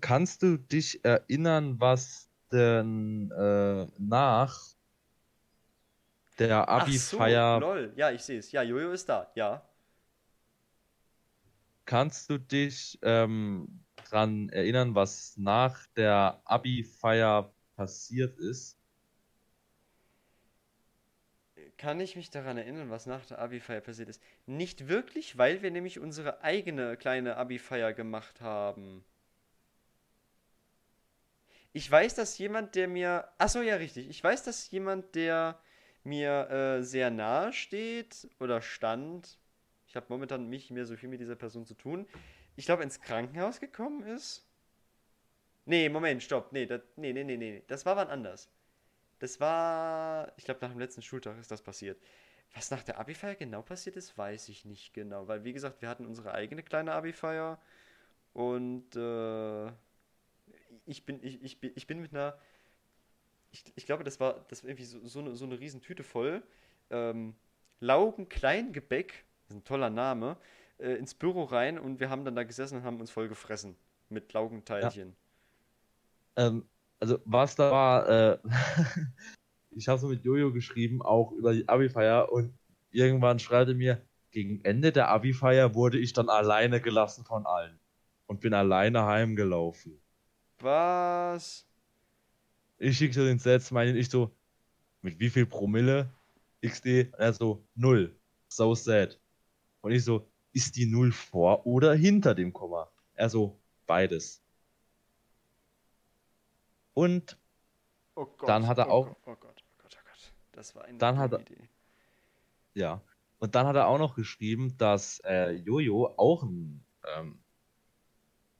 [0.00, 4.58] Kannst du dich erinnern, was denn äh, nach
[6.38, 7.60] der Abi-Feier.
[7.60, 8.52] So, Ja, ich sehe es.
[8.52, 9.62] Ja, Jojo ist da, ja.
[11.84, 18.77] Kannst du dich ähm, dran erinnern, was nach der Abi-Feier passiert ist?
[21.78, 24.20] Kann ich mich daran erinnern, was nach der Abi-Feier passiert ist?
[24.46, 29.04] Nicht wirklich, weil wir nämlich unsere eigene kleine Abi-Feier gemacht haben.
[31.72, 33.28] Ich weiß, dass jemand, der mir.
[33.38, 34.08] Achso, ja, richtig.
[34.08, 35.60] Ich weiß, dass jemand, der
[36.02, 39.38] mir äh, sehr nahe steht oder stand,
[39.86, 42.06] ich habe momentan nicht mehr so viel mit dieser Person zu tun,
[42.56, 44.44] ich glaube ins Krankenhaus gekommen ist.
[45.66, 46.52] Nee, Moment, stopp.
[46.52, 47.62] Nee, das, nee, nee, nee, nee.
[47.68, 48.48] Das war wann anders.
[49.18, 52.00] Das war, ich glaube, nach dem letzten Schultag ist das passiert.
[52.54, 55.28] Was nach der Abi-Feier genau passiert ist, weiß ich nicht genau.
[55.28, 57.60] Weil, wie gesagt, wir hatten unsere eigene kleine Abi-Feier.
[58.32, 59.66] Und äh,
[60.86, 62.38] ich, bin, ich, ich, bin, ich bin mit einer
[63.50, 66.42] ich, ich glaube, das war, das war irgendwie so, so, eine, so eine Riesentüte voll.
[66.90, 67.34] Ähm,
[67.80, 70.36] Laugenkleingebäck, das ist ein toller Name,
[70.78, 73.76] äh, ins Büro rein und wir haben dann da gesessen und haben uns voll gefressen
[74.08, 75.16] mit Laugenteilchen.
[76.36, 76.48] Ja.
[76.48, 76.68] Ähm,
[77.00, 78.38] also was da war, äh,
[79.70, 82.52] ich habe so mit Jojo geschrieben, auch über die Abi-Feier und
[82.90, 87.78] irgendwann schreibt er mir, gegen Ende der Abi-Feier wurde ich dann alleine gelassen von allen
[88.26, 90.00] und bin alleine heimgelaufen.
[90.60, 91.66] Was?
[92.78, 94.30] Ich schicke so den Sets, meine ich so,
[95.02, 96.10] mit wie viel Promille
[96.64, 97.12] XD?
[97.16, 98.14] Er so, null.
[98.48, 99.18] So sad.
[99.80, 102.90] Und ich so, ist die Null vor oder hinter dem Komma?
[103.14, 104.42] Er so, beides.
[106.98, 107.38] Und
[108.16, 109.06] oh Gott, dann hat er oh auch.
[109.06, 110.32] Gott, oh Gott, oh Gott, oh Gott.
[110.50, 111.68] Das war eine dann hat er, Idee.
[112.74, 113.00] Ja.
[113.38, 116.84] Und dann hat er auch noch geschrieben, dass äh, Jojo auch ein.
[117.16, 117.38] Ähm,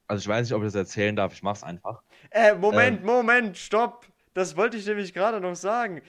[0.06, 2.04] also ich weiß nicht, ob ich das erzählen darf, ich mach's einfach.
[2.30, 4.06] Äh, Moment, ähm, Moment, stopp!
[4.34, 6.00] Das wollte ich nämlich gerade noch sagen.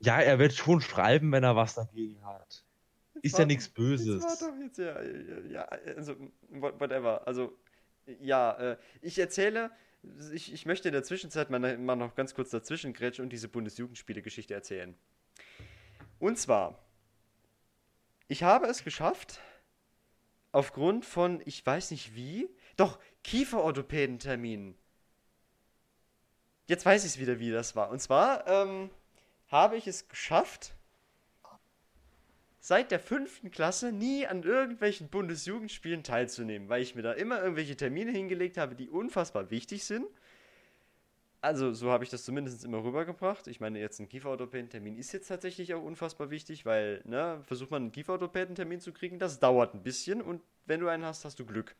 [0.00, 2.62] Ja, er wird schon schreiben, wenn er was dagegen hat.
[3.22, 4.22] Ist war, ja nichts Böses.
[4.22, 5.00] Das war doch jetzt, ja,
[5.48, 5.62] ja,
[5.96, 6.14] also,
[6.50, 7.26] whatever.
[7.26, 7.56] Also,
[8.20, 9.70] ja, äh, ich erzähle,
[10.32, 13.48] ich, ich möchte in der Zwischenzeit mal, mal noch ganz kurz dazwischen grätschen und diese
[13.48, 14.96] Bundesjugendspiele-Geschichte erzählen.
[16.18, 16.78] Und zwar,
[18.28, 19.40] ich habe es geschafft,
[20.52, 24.76] aufgrund von, ich weiß nicht wie, doch, Kieferorthopädenterminen.
[26.66, 27.90] Jetzt weiß ich es wieder, wie das war.
[27.90, 28.90] Und zwar ähm,
[29.48, 30.74] habe ich es geschafft,
[32.60, 37.76] seit der fünften Klasse nie an irgendwelchen Bundesjugendspielen teilzunehmen, weil ich mir da immer irgendwelche
[37.76, 40.06] Termine hingelegt habe, die unfassbar wichtig sind.
[41.42, 43.46] Also, so habe ich das zumindest immer rübergebracht.
[43.46, 47.84] Ich meine, jetzt ein Kieferorthopäden-Termin ist jetzt tatsächlich auch unfassbar wichtig, weil, ne, versucht man
[47.84, 51.46] einen Kieferorthopäden-Termin zu kriegen, das dauert ein bisschen und wenn du einen hast, hast du
[51.46, 51.74] Glück.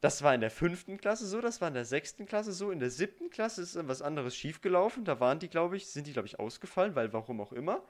[0.00, 2.78] Das war in der fünften Klasse so, das war in der sechsten Klasse so, in
[2.78, 5.04] der siebten Klasse ist was anderes schiefgelaufen.
[5.04, 7.82] Da waren die, glaube ich, sind die, glaube ich, ausgefallen, weil warum auch immer.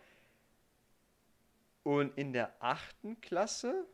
[1.88, 3.86] Und in der achten Klasse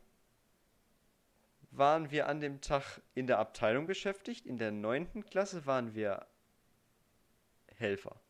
[1.71, 4.47] waren wir an dem Tag in der Abteilung beschäftigt.
[4.47, 6.27] In der neunten Klasse waren wir
[7.77, 8.21] Helfer.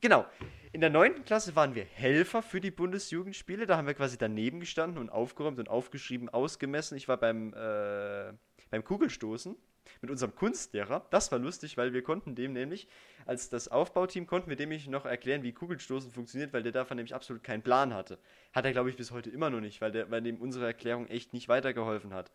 [0.00, 0.26] Genau.
[0.72, 3.66] In der neunten Klasse waren wir Helfer für die Bundesjugendspiele.
[3.66, 6.96] Da haben wir quasi daneben gestanden und aufgeräumt und aufgeschrieben, ausgemessen.
[6.96, 8.32] Ich war beim, äh,
[8.68, 9.54] beim Kugelstoßen
[10.00, 11.06] mit unserem Kunstlehrer.
[11.10, 12.88] Das war lustig, weil wir konnten dem nämlich,
[13.26, 16.96] als das Aufbauteam, konnten wir dem nämlich noch erklären, wie Kugelstoßen funktioniert, weil der davon
[16.96, 18.18] nämlich absolut keinen Plan hatte.
[18.52, 21.06] Hat er, glaube ich, bis heute immer noch nicht, weil, der, weil dem unsere Erklärung
[21.06, 22.32] echt nicht weitergeholfen hat.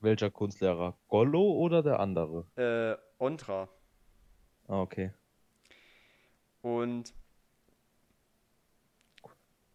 [0.00, 0.96] Welcher Kunstlehrer?
[1.08, 2.46] Gollo oder der andere?
[2.56, 3.68] Äh, Ontra.
[4.68, 5.12] Ah, okay.
[6.60, 7.14] Und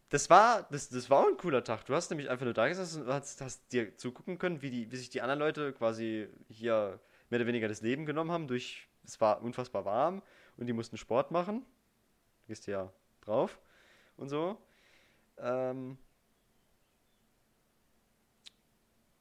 [0.10, 1.86] das war, das, das war ein cooler Tag.
[1.86, 4.92] Du hast nämlich einfach nur da gesessen und hast, hast dir zugucken können, wie, die,
[4.92, 7.00] wie sich die anderen Leute quasi hier
[7.30, 8.48] mehr oder weniger das Leben genommen haben.
[8.48, 10.24] Durch, es war unfassbar warm
[10.58, 11.64] und die mussten Sport machen.
[12.42, 12.92] Du gehst ja
[13.22, 13.60] drauf
[14.18, 14.58] und so.
[15.38, 15.98] Ähm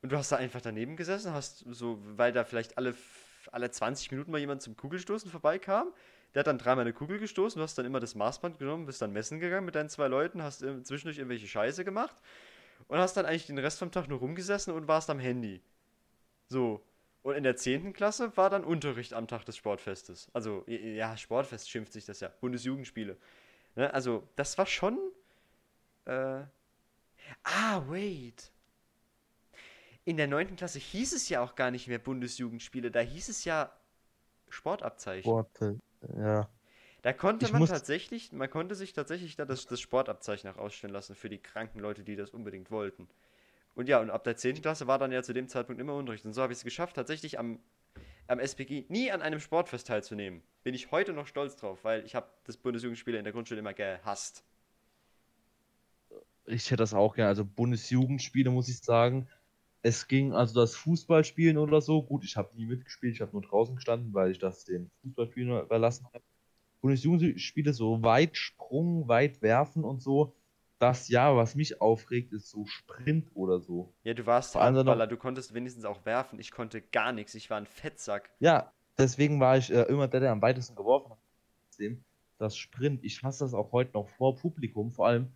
[0.01, 2.95] und du hast da einfach daneben gesessen, hast so, weil da vielleicht alle,
[3.53, 5.93] alle 20 Minuten mal jemand zum Kugelstoßen vorbeikam,
[6.35, 9.01] der hat dann dreimal eine Kugel gestoßen, du hast dann immer das Maßband genommen, bist
[9.01, 12.17] dann messen gegangen mit deinen zwei Leuten, hast zwischendurch irgendwelche Scheiße gemacht
[12.87, 15.63] und hast dann eigentlich den Rest vom Tag nur rumgesessen und warst am Handy.
[16.49, 16.85] So.
[17.23, 17.93] Und in der 10.
[17.93, 20.29] Klasse war dann Unterricht am Tag des Sportfestes.
[20.33, 22.29] Also, ja, Sportfest schimpft sich das ja.
[22.41, 23.17] Bundesjugendspiele.
[23.75, 23.93] Ne?
[23.93, 24.99] Also, das war schon.
[26.07, 26.45] Äh
[27.43, 28.53] ah, wait.
[30.05, 30.57] In der 9.
[30.57, 33.71] Klasse hieß es ja auch gar nicht mehr Bundesjugendspiele, da hieß es ja
[34.49, 35.31] Sportabzeichen.
[35.31, 35.79] Sporte.
[36.17, 36.49] Ja.
[37.03, 40.93] Da konnte ich man tatsächlich, man konnte sich tatsächlich da das, das Sportabzeichen auch ausstellen
[40.93, 43.09] lassen für die kranken Leute, die das unbedingt wollten.
[43.75, 44.61] Und ja, und ab der 10.
[44.61, 46.25] Klasse war dann ja zu dem Zeitpunkt immer Unterricht.
[46.25, 47.61] Und so habe ich es geschafft, tatsächlich am,
[48.27, 50.43] am SPG nie an einem Sportfest teilzunehmen.
[50.65, 53.75] Bin ich heute noch stolz drauf, weil ich habe das Bundesjugendspiele in der Grundschule immer
[53.75, 54.43] gehasst.
[56.47, 57.29] Ich hätte das auch gerne.
[57.29, 59.29] Also Bundesjugendspiele, muss ich sagen.
[59.83, 62.03] Es ging also das Fußballspielen oder so.
[62.03, 65.63] Gut, ich habe nie mitgespielt, ich habe nur draußen gestanden, weil ich das den Fußballspielen
[65.63, 66.25] überlassen habe.
[66.81, 70.35] Bundesjugendspiele, so Weitsprung, weit werfen und so.
[70.79, 73.93] Das ja, was mich aufregt, ist so Sprint oder so.
[74.05, 76.39] Ja, du warst Handballer, du konntest wenigstens auch werfen.
[76.39, 78.31] Ich konnte gar nichts, ich war ein Fettsack.
[78.39, 81.19] Ja, deswegen war ich äh, immer der, der am weitesten geworfen hat.
[82.39, 85.33] Das Sprint, ich hasse das auch heute noch vor Publikum, vor allem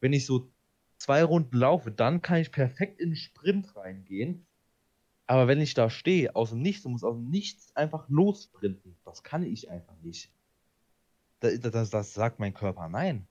[0.00, 0.50] wenn ich so
[0.98, 4.46] zwei Runden laufe, dann kann ich perfekt in den Sprint reingehen.
[5.26, 8.96] Aber wenn ich da stehe, aus dem Nichts und muss aus dem Nichts einfach lossprinten,
[9.04, 10.30] das kann ich einfach nicht.
[11.40, 13.26] Das, das, das sagt mein Körper nein.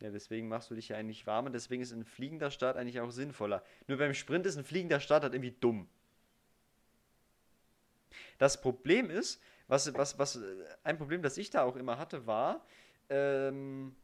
[0.00, 3.00] Ja, deswegen machst du dich ja eigentlich warm und deswegen ist ein fliegender Start eigentlich
[3.00, 3.62] auch sinnvoller.
[3.86, 5.88] Nur beim Sprint ist ein fliegender Start halt irgendwie dumm.
[8.38, 10.38] Das Problem ist, was, was, was,
[10.82, 12.64] ein Problem, das ich da auch immer hatte, war,
[13.08, 13.94] ähm,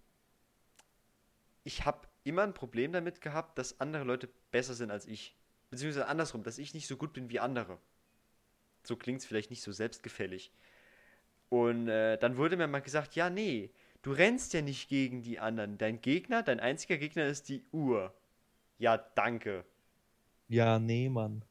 [1.64, 5.34] ich habe immer ein Problem damit gehabt, dass andere Leute besser sind als ich.
[5.70, 7.78] Beziehungsweise andersrum, dass ich nicht so gut bin wie andere.
[8.84, 10.52] So klingt es vielleicht nicht so selbstgefällig.
[11.48, 13.70] Und äh, dann wurde mir mal gesagt, ja, nee,
[14.02, 15.78] du rennst ja nicht gegen die anderen.
[15.78, 18.14] Dein Gegner, dein einziger Gegner ist die Uhr.
[18.78, 19.64] Ja, danke.
[20.48, 21.44] Ja, nee, Mann.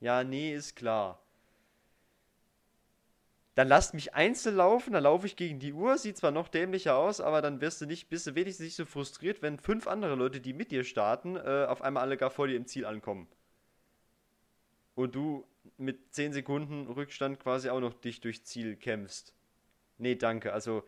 [0.00, 1.21] Ja, nee, ist klar.
[3.54, 6.96] Dann lasst mich einzeln laufen, dann laufe ich gegen die Uhr, sieht zwar noch dämlicher
[6.96, 10.14] aus, aber dann wirst du nicht, bist du wenigstens nicht so frustriert, wenn fünf andere
[10.14, 13.28] Leute, die mit dir starten, äh, auf einmal alle gar vor dir im Ziel ankommen.
[14.94, 15.46] Und du
[15.76, 19.34] mit 10 Sekunden Rückstand quasi auch noch dich durchs Ziel kämpfst.
[19.98, 20.52] Nee, danke.
[20.52, 20.84] Also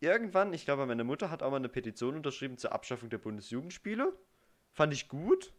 [0.00, 4.12] irgendwann, ich glaube, meine Mutter hat auch mal eine Petition unterschrieben zur Abschaffung der Bundesjugendspiele.
[4.72, 5.52] Fand ich gut.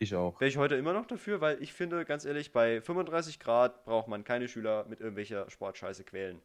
[0.00, 0.40] Ich auch.
[0.40, 4.06] Wäre ich heute immer noch dafür, weil ich finde, ganz ehrlich, bei 35 Grad braucht
[4.08, 6.40] man keine Schüler mit irgendwelcher Sportscheiße quälen.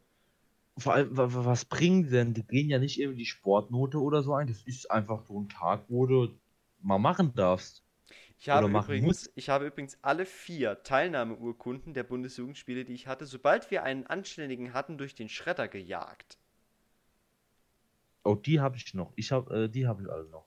[0.76, 2.34] Vor allem, was bringen denn?
[2.34, 4.48] Die gehen ja nicht irgendwie die Sportnote oder so ein.
[4.48, 6.36] Das ist einfach so ein Tag, wo du
[6.82, 7.84] mal machen darfst.
[8.40, 13.70] Ich habe, übrigens, ich habe übrigens alle vier Teilnahmeurkunden der Bundesjugendspiele, die ich hatte, sobald
[13.70, 16.38] wir einen Anständigen hatten, durch den Schredder gejagt.
[18.24, 19.12] Oh, die habe ich noch.
[19.14, 20.44] Ich habe, äh, die habe ich alle noch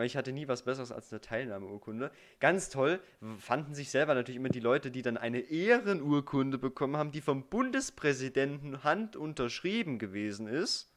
[0.00, 2.10] weil ich hatte nie was Besseres als eine Teilnahmeurkunde.
[2.38, 3.00] Ganz toll
[3.38, 7.50] fanden sich selber natürlich immer die Leute, die dann eine Ehrenurkunde bekommen haben, die vom
[7.50, 10.90] Bundespräsidenten Hand unterschrieben gewesen ist,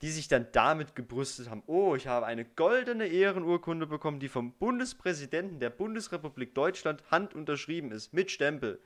[0.00, 4.54] die sich dann damit gebrüstet haben, oh, ich habe eine goldene Ehrenurkunde bekommen, die vom
[4.54, 8.80] Bundespräsidenten der Bundesrepublik Deutschland Hand unterschrieben ist, mit Stempel.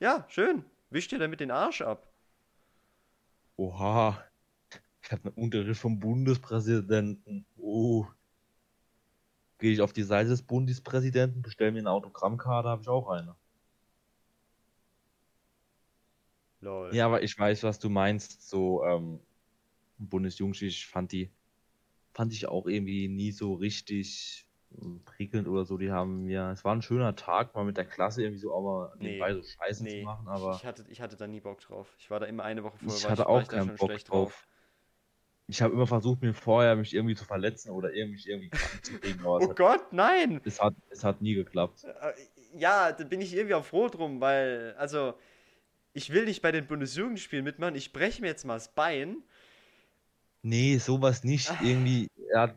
[0.00, 0.64] Ja, schön.
[0.90, 2.12] Wischt ihr damit den Arsch ab.
[3.54, 4.24] Oha.
[5.02, 7.46] Ich habe eine Unterricht vom Bundespräsidenten.
[7.56, 8.06] Oh
[9.60, 13.36] gehe ich auf die Seite des Bundespräsidenten, bestelle mir eine Autogrammkarte, habe ich auch eine.
[16.60, 16.94] Lol.
[16.94, 18.48] Ja, aber ich weiß, was du meinst.
[18.48, 19.20] So, ähm,
[20.60, 21.30] ich fand die,
[22.12, 25.78] fand ich auch irgendwie nie so richtig hm, prickelnd oder so.
[25.78, 28.62] Die haben mir, es war ein schöner Tag, mal mit der Klasse irgendwie so auch
[28.62, 30.56] mal nee, nebenbei so Scheiße nee, zu machen, aber.
[30.56, 31.94] Ich hatte, ich hatte da nie Bock drauf.
[31.98, 32.96] Ich war da immer eine Woche vorher.
[32.96, 34.04] Ich hatte ich, auch keinen Bock drauf.
[34.04, 34.49] drauf
[35.50, 38.98] ich habe immer versucht, mir vorher mich irgendwie zu verletzen oder irgendwie, irgendwie krank zu
[38.98, 39.24] kriegen.
[39.24, 40.40] oh hat, Gott, nein!
[40.44, 41.84] Es hat, es hat nie geklappt.
[41.84, 42.12] Äh,
[42.58, 45.14] ja, da bin ich irgendwie auch froh drum, weil, also,
[45.92, 49.22] ich will nicht bei den Bundesjugendspielen mitmachen, ich breche mir jetzt mal das Bein.
[50.42, 51.50] Nee, sowas nicht.
[51.50, 51.60] Ach.
[51.62, 52.54] Irgendwie, ja,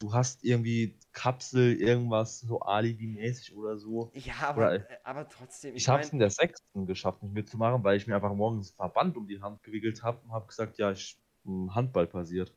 [0.00, 4.10] du hast irgendwie Kapsel, irgendwas so Alibi-mäßig oder so.
[4.14, 5.76] Ja, aber, oder, äh, aber trotzdem.
[5.76, 8.72] Ich, ich habe es in der sechsten geschafft, mich mitzumachen, weil ich mir einfach morgens
[8.72, 12.52] Verband um die Hand gewickelt habe und habe gesagt, ja, ich Handball passiert.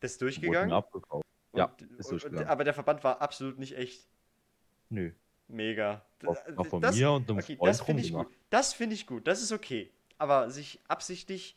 [0.00, 0.72] Das ist durchgegangen?
[0.72, 1.26] Abgekauft.
[1.52, 2.48] Und, ja, ist durchgegangen.
[2.48, 4.08] aber der Verband war absolut nicht echt.
[4.88, 5.12] Nö.
[5.48, 6.04] Mega.
[6.24, 8.28] Auch von das, mir und einem okay, Freund das finde ich gut.
[8.50, 9.26] Das finde ich gut.
[9.26, 9.90] Das ist okay.
[10.18, 11.56] Aber sich absichtlich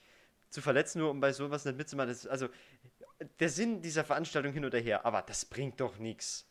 [0.50, 2.48] zu verletzen, nur um bei sowas nicht mitzumachen, das, also
[3.40, 6.50] der Sinn dieser Veranstaltung hin oder her, aber das bringt doch nichts.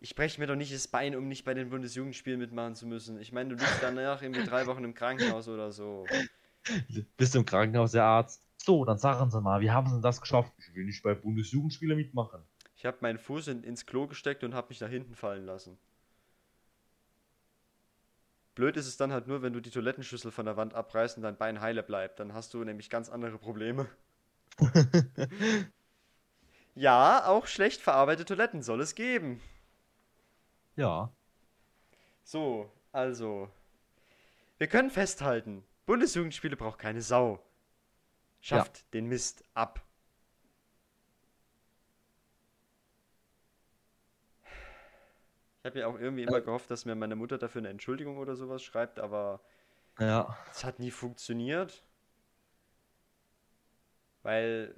[0.00, 3.18] Ich breche mir doch nicht das Bein, um nicht bei den Bundesjugendspielen mitmachen zu müssen.
[3.18, 6.06] Ich meine, du liegst danach irgendwie drei Wochen im Krankenhaus oder so.
[7.16, 8.42] Bist im Krankenhaus der Arzt.
[8.58, 10.52] So, dann sagen Sie mal, wie haben Sie das geschafft?
[10.58, 12.42] Ich will nicht bei Bundesjugendspiele mitmachen.
[12.74, 15.78] Ich habe meinen Fuß in, ins Klo gesteckt und habe mich nach hinten fallen lassen.
[18.56, 21.22] Blöd ist es dann halt nur, wenn du die Toilettenschüssel von der Wand abreißt und
[21.22, 22.20] dein Bein heile bleibt.
[22.20, 23.86] Dann hast du nämlich ganz andere Probleme.
[26.74, 29.42] ja, auch schlecht verarbeitete Toiletten soll es geben.
[30.74, 31.12] Ja.
[32.24, 33.50] So, also.
[34.56, 37.42] Wir können festhalten, Bundesjugendspiele braucht keine Sau.
[38.40, 38.84] Schafft ja.
[38.94, 39.82] den Mist ab.
[45.60, 48.36] Ich habe ja auch irgendwie immer gehofft, dass mir meine Mutter dafür eine Entschuldigung oder
[48.36, 49.40] sowas schreibt, aber
[49.98, 50.36] ja.
[50.50, 51.82] es hat nie funktioniert.
[54.22, 54.76] Weil,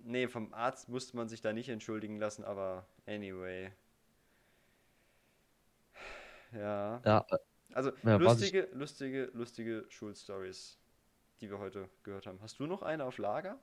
[0.00, 3.70] nee, vom Arzt musste man sich da nicht entschuldigen lassen, aber anyway.
[6.52, 7.00] Ja.
[7.04, 7.26] Ja,
[7.74, 10.78] also ja, lustige, lustige, lustige Schulstories,
[11.40, 12.40] die wir heute gehört haben.
[12.40, 13.58] Hast du noch eine auf Lager?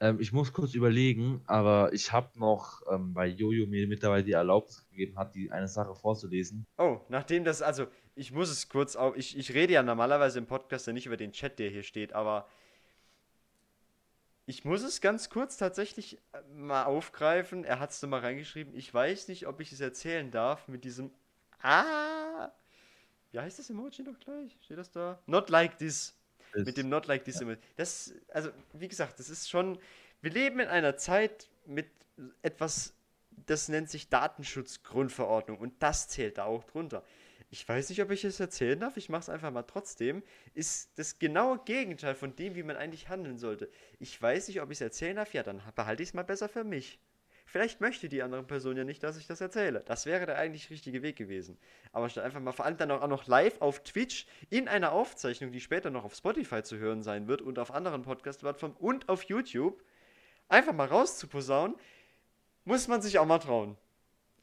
[0.00, 4.32] Ähm, ich muss kurz überlegen, aber ich habe noch, ähm, weil Jojo mir mittlerweile die
[4.32, 6.66] Erlaubnis gegeben hat, die eine Sache vorzulesen.
[6.78, 10.46] Oh, nachdem das, also ich muss es kurz auch, ich, ich rede ja normalerweise im
[10.46, 12.48] Podcast ja nicht über den Chat, der hier steht, aber
[14.46, 17.64] ich muss es ganz kurz tatsächlich äh, mal aufgreifen.
[17.64, 18.74] Er hat es mal reingeschrieben.
[18.74, 21.12] Ich weiß nicht, ob ich es erzählen darf mit diesem
[21.62, 22.50] Ah
[23.32, 24.56] wie heißt das Emoji noch gleich?
[24.62, 25.20] Steht das da?
[25.26, 26.14] Not like this.
[26.52, 27.42] Ist, mit dem Not like this ja.
[27.42, 27.58] Emoji.
[27.76, 29.78] Das, also, wie gesagt, das ist schon.
[30.20, 31.88] Wir leben in einer Zeit mit
[32.42, 32.94] etwas,
[33.30, 37.04] das nennt sich Datenschutzgrundverordnung und das zählt da auch drunter.
[37.52, 40.22] Ich weiß nicht, ob ich es erzählen darf, ich mache es einfach mal trotzdem.
[40.54, 43.70] Ist das genaue Gegenteil von dem, wie man eigentlich handeln sollte.
[43.98, 46.48] Ich weiß nicht, ob ich es erzählen darf, ja, dann behalte ich es mal besser
[46.48, 47.00] für mich.
[47.50, 49.82] Vielleicht möchte die andere Person ja nicht, dass ich das erzähle.
[49.84, 51.58] Das wäre der eigentlich richtige Weg gewesen.
[51.90, 55.50] Aber statt einfach mal vor allem dann auch noch live auf Twitch in einer Aufzeichnung,
[55.50, 59.24] die später noch auf Spotify zu hören sein wird und auf anderen Podcast-Plattformen und auf
[59.24, 59.82] YouTube,
[60.48, 61.76] einfach mal rauszuposaunen,
[62.64, 63.76] muss man sich auch mal trauen.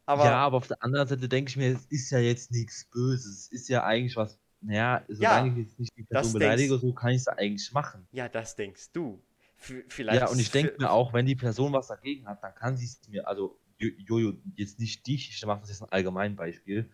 [0.05, 2.89] Aber ja, aber auf der anderen Seite denke ich mir, es ist ja jetzt nichts
[2.91, 3.45] Böses.
[3.45, 6.91] Es ist ja eigentlich was, naja, solange ja, ich jetzt nicht die Person beleidige, so
[6.91, 8.05] kann ich es eigentlich machen.
[8.11, 9.23] Ja, das denkst du.
[9.57, 12.77] Vielleicht ja, und ich denke mir auch, wenn die Person was dagegen hat, dann kann
[12.77, 16.89] sie es mir, also Jojo, jetzt nicht dich, ich mache das jetzt ein Allgemeinbeispiel.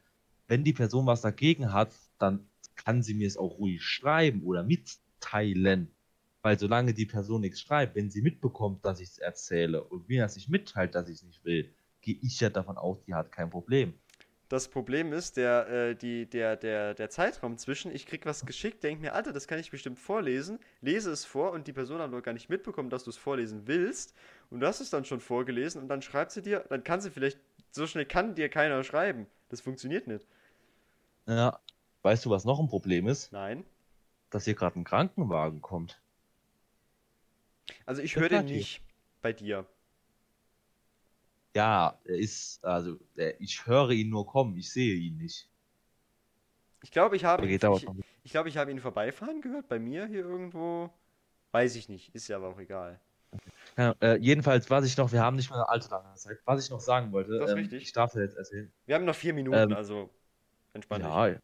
[0.48, 4.64] Wenn die Person was dagegen hat, dann kann sie mir es auch ruhig schreiben oder
[4.64, 5.92] mitteilen.
[6.42, 10.22] Weil solange die Person nichts schreibt, wenn sie mitbekommt, dass ich es erzähle und mir
[10.22, 13.32] das nicht mitteilt, dass ich es nicht will, gehe ich ja davon aus, die hat
[13.32, 13.94] kein Problem.
[14.54, 18.84] Das Problem ist, der, äh, die, der, der, der Zeitraum zwischen, ich krieg was geschickt,
[18.84, 22.12] denke mir, Alter, das kann ich bestimmt vorlesen, lese es vor und die Person hat
[22.12, 24.14] noch gar nicht mitbekommen, dass du es vorlesen willst
[24.52, 27.10] und du hast es dann schon vorgelesen und dann schreibt sie dir, dann kann sie
[27.10, 27.40] vielleicht,
[27.72, 29.26] so schnell kann dir keiner schreiben.
[29.50, 30.28] Das funktioniert nicht.
[31.26, 31.60] Ja,
[32.04, 33.32] weißt du, was noch ein Problem ist?
[33.32, 33.66] Nein.
[34.30, 36.00] Dass hier gerade ein Krankenwagen kommt.
[37.88, 38.84] Also ich höre den nicht
[39.24, 39.66] bei dir
[41.56, 43.00] ja, er ist, also
[43.40, 45.50] ich höre ihn nur kommen, ich sehe ihn nicht.
[46.82, 47.88] Ich glaube, ich habe ihn, ich,
[48.24, 50.90] ich, glaube, ich habe ihn vorbeifahren gehört, bei mir hier irgendwo.
[51.52, 53.00] Weiß ich nicht, ist ja aber auch egal.
[53.78, 56.64] Ja, äh, jedenfalls, was ich noch, wir haben nicht mehr eine allzu lange Zeit, was
[56.64, 57.84] ich noch sagen wollte, das ist ähm, richtig.
[57.84, 58.72] ich darf dir jetzt erzählen.
[58.86, 60.10] Wir haben noch vier Minuten, ähm, also
[60.74, 61.04] entspannt.
[61.04, 61.36] Ja,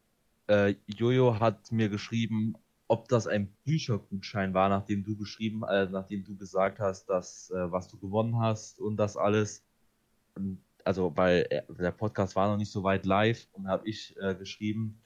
[0.47, 2.55] äh, Jojo hat mir geschrieben,
[2.87, 7.71] ob das ein Büchergutschein war, nachdem du geschrieben, äh, nachdem du gesagt hast, dass äh,
[7.71, 9.63] was du gewonnen hast und das alles
[10.83, 15.01] also weil der Podcast war noch nicht so weit live und habe ich äh, geschrieben,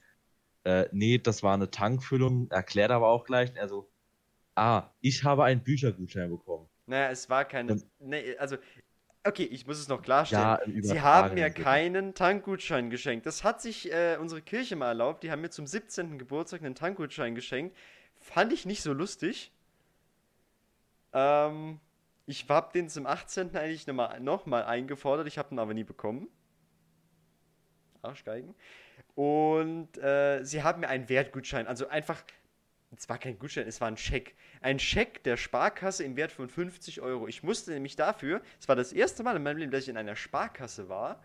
[0.64, 3.90] äh, nee, das war eine Tankfüllung, erklärt aber auch gleich, also,
[4.54, 6.68] ah, ich habe einen Büchergutschein bekommen.
[6.86, 8.56] Naja, es war keine, nee, also,
[9.24, 10.58] okay, ich muss es noch klarstellen.
[10.66, 13.26] Ja, Sie haben mir keinen Tankgutschein geschenkt.
[13.26, 16.18] Das hat sich äh, unsere Kirche mal erlaubt, die haben mir zum 17.
[16.18, 17.76] Geburtstag einen Tankgutschein geschenkt.
[18.20, 19.52] Fand ich nicht so lustig.
[21.12, 21.78] Ähm,
[22.26, 23.56] ich habe den zum 18.
[23.56, 26.28] eigentlich nochmal noch mal eingefordert, ich habe ihn aber nie bekommen.
[28.02, 28.54] Arschgeigen.
[29.14, 32.22] Und äh, sie haben mir einen Wertgutschein, also einfach,
[32.96, 34.34] es war kein Gutschein, es war ein Scheck.
[34.60, 37.26] Ein Scheck der Sparkasse im Wert von 50 Euro.
[37.28, 39.96] Ich musste nämlich dafür, es war das erste Mal in meinem Leben, dass ich in
[39.96, 41.22] einer Sparkasse war,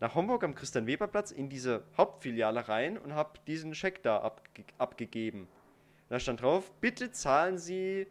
[0.00, 5.46] nach Homburg am Christian-Weber-Platz in diese Hauptfiliale rein und habe diesen Scheck da abge abgegeben.
[6.08, 8.06] Da stand drauf, bitte zahlen Sie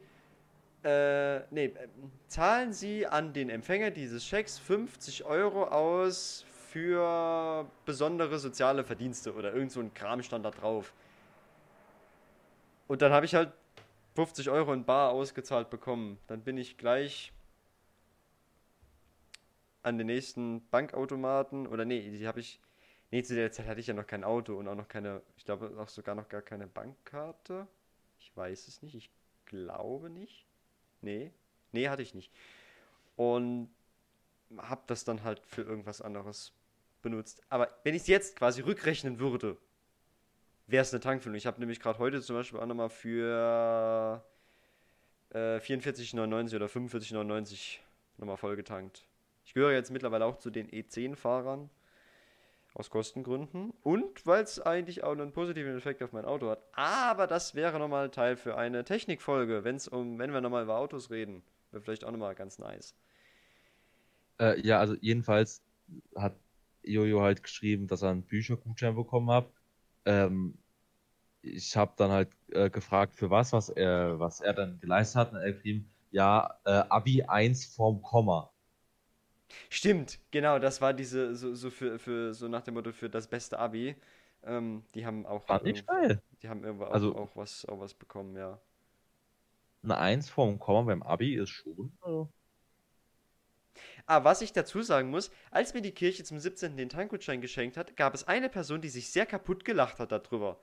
[0.83, 1.87] äh, nee, äh,
[2.27, 9.53] zahlen Sie an den Empfänger dieses Schecks 50 Euro aus für besondere soziale Verdienste oder
[9.53, 10.93] irgend so ein Kram stand da drauf.
[12.87, 13.51] Und dann habe ich halt
[14.15, 16.17] 50 Euro in Bar ausgezahlt bekommen.
[16.27, 17.31] Dann bin ich gleich
[19.83, 22.59] an den nächsten Bankautomaten oder nee, die habe ich.
[23.11, 25.43] Nee, zu der Zeit hatte ich ja noch kein Auto und auch noch keine, ich
[25.43, 27.67] glaube auch sogar noch gar keine Bankkarte.
[28.19, 29.11] Ich weiß es nicht, ich
[29.45, 30.47] glaube nicht.
[31.01, 31.31] Nee,
[31.71, 32.31] nee, hatte ich nicht.
[33.15, 33.69] Und
[34.57, 36.53] habe das dann halt für irgendwas anderes
[37.01, 37.41] benutzt.
[37.49, 39.57] Aber wenn ich es jetzt quasi rückrechnen würde,
[40.67, 41.37] wäre es eine Tankfüllung.
[41.37, 44.23] Ich habe nämlich gerade heute zum Beispiel auch nochmal für
[45.31, 47.79] äh, 44,99 oder 45,99
[48.17, 49.05] nochmal vollgetankt.
[49.45, 51.69] Ich gehöre jetzt mittlerweile auch zu den E10-Fahrern.
[52.73, 53.73] Aus Kostengründen.
[53.83, 56.63] Und weil es eigentlich auch einen positiven Effekt auf mein Auto hat.
[56.73, 61.09] Aber das wäre nochmal Teil für eine Technikfolge, wenn's um, wenn wir nochmal über Autos
[61.09, 61.43] reden.
[61.71, 62.95] Wäre vielleicht auch nochmal ganz nice.
[64.39, 65.61] Äh, ja, also jedenfalls
[66.15, 66.35] hat
[66.83, 69.51] Jojo halt geschrieben, dass er einen Büchergutschein bekommen hat.
[70.05, 70.57] Ähm,
[71.41, 75.33] ich habe dann halt äh, gefragt, für was, was er, was er dann geleistet hat.
[75.33, 78.51] Und er geschrieben, ja, äh, Abi 1 vorm Komma.
[79.69, 83.27] Stimmt, genau, das war diese, so, so für, für, so nach dem Motto für das
[83.27, 83.95] beste Abi.
[84.43, 85.47] Ähm, die haben auch.
[85.47, 86.21] War nicht geil.
[86.41, 88.59] Die haben irgendwo auch, also, auch, was, auch was bekommen, ja.
[89.83, 91.91] Eine 1 vom Komma beim Abi ist schon.
[92.01, 92.29] Also.
[94.05, 96.75] Ah, was ich dazu sagen muss, als mir die Kirche zum 17.
[96.75, 100.59] den Tankgutschein geschenkt hat, gab es eine Person, die sich sehr kaputt gelacht hat darüber.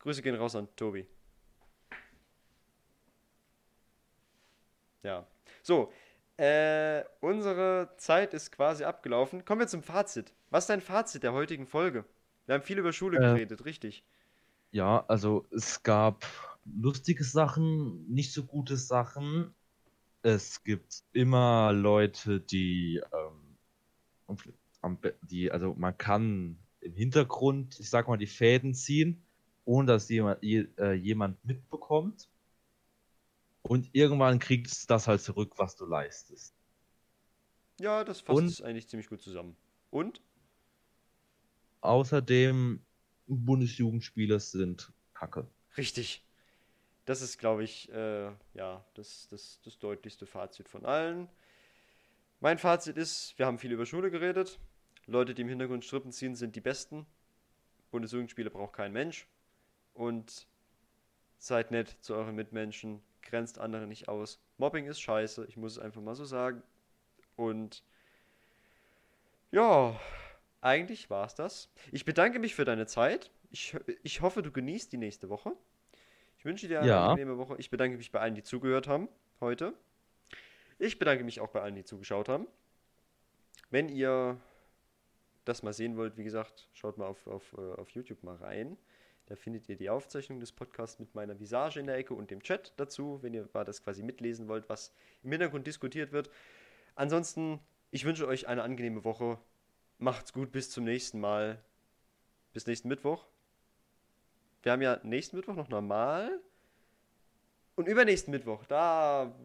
[0.00, 1.06] Grüße gehen raus an Tobi.
[5.02, 5.26] Ja.
[5.62, 5.92] So,
[6.38, 9.44] äh, unsere Zeit ist quasi abgelaufen.
[9.44, 10.32] Kommen wir zum Fazit.
[10.50, 12.04] Was ist dein Fazit der heutigen Folge?
[12.46, 14.04] Wir haben viel über Schule äh, geredet, richtig?
[14.70, 16.24] Ja, also es gab
[16.64, 19.52] lustige Sachen, nicht so gute Sachen.
[20.22, 24.36] Es gibt immer Leute, die, ähm,
[25.22, 29.22] die, also man kann im Hintergrund, ich sag mal, die Fäden ziehen,
[29.64, 32.28] ohne dass jemand, äh, jemand mitbekommt.
[33.68, 36.54] Und irgendwann kriegst du das halt zurück, was du leistest.
[37.78, 39.56] Ja, das fasst es eigentlich ziemlich gut zusammen.
[39.90, 40.22] Und?
[41.82, 42.82] Außerdem,
[43.26, 45.46] Bundesjugendspieler sind Kacke.
[45.76, 46.24] Richtig.
[47.04, 51.28] Das ist, glaube ich, äh, ja, das, das, das deutlichste Fazit von allen.
[52.40, 54.58] Mein Fazit ist, wir haben viel über Schule geredet.
[55.06, 57.06] Leute, die im Hintergrund Strippen ziehen, sind die Besten.
[57.90, 59.26] Bundesjugendspiele braucht kein Mensch.
[59.94, 60.46] Und
[61.38, 64.40] seid nett zu euren Mitmenschen, grenzt andere nicht aus.
[64.56, 66.62] Mobbing ist scheiße, ich muss es einfach mal so sagen.
[67.36, 67.84] Und
[69.52, 69.98] ja,
[70.60, 71.70] eigentlich war es das.
[71.92, 73.30] Ich bedanke mich für deine Zeit.
[73.50, 75.52] Ich, ich hoffe, du genießt die nächste Woche.
[76.38, 77.06] Ich wünsche dir eine ja.
[77.06, 77.56] angenehme Woche.
[77.58, 79.08] Ich bedanke mich bei allen, die zugehört haben
[79.40, 79.74] heute.
[80.78, 82.46] Ich bedanke mich auch bei allen, die zugeschaut haben.
[83.70, 84.40] Wenn ihr
[85.44, 88.76] das mal sehen wollt, wie gesagt, schaut mal auf, auf, äh, auf YouTube mal rein.
[89.28, 92.42] Da findet ihr die Aufzeichnung des Podcasts mit meiner Visage in der Ecke und dem
[92.42, 94.90] Chat dazu, wenn ihr das quasi mitlesen wollt, was
[95.22, 96.30] im Hintergrund diskutiert wird.
[96.94, 97.60] Ansonsten,
[97.90, 99.38] ich wünsche euch eine angenehme Woche.
[99.98, 101.62] Macht's gut, bis zum nächsten Mal.
[102.54, 103.26] Bis nächsten Mittwoch.
[104.62, 106.40] Wir haben ja nächsten Mittwoch noch normal.
[107.76, 109.38] Und übernächsten Mittwoch, da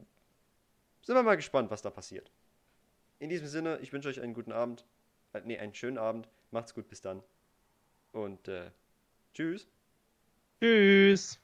[1.01, 2.31] sind wir mal gespannt, was da passiert.
[3.19, 4.85] In diesem Sinne, ich wünsche euch einen guten Abend.
[5.33, 6.29] Äh, nee, einen schönen Abend.
[6.51, 7.21] Macht's gut, bis dann.
[8.13, 8.71] Und äh,
[9.33, 9.67] tschüss.
[10.59, 11.39] Tschüss.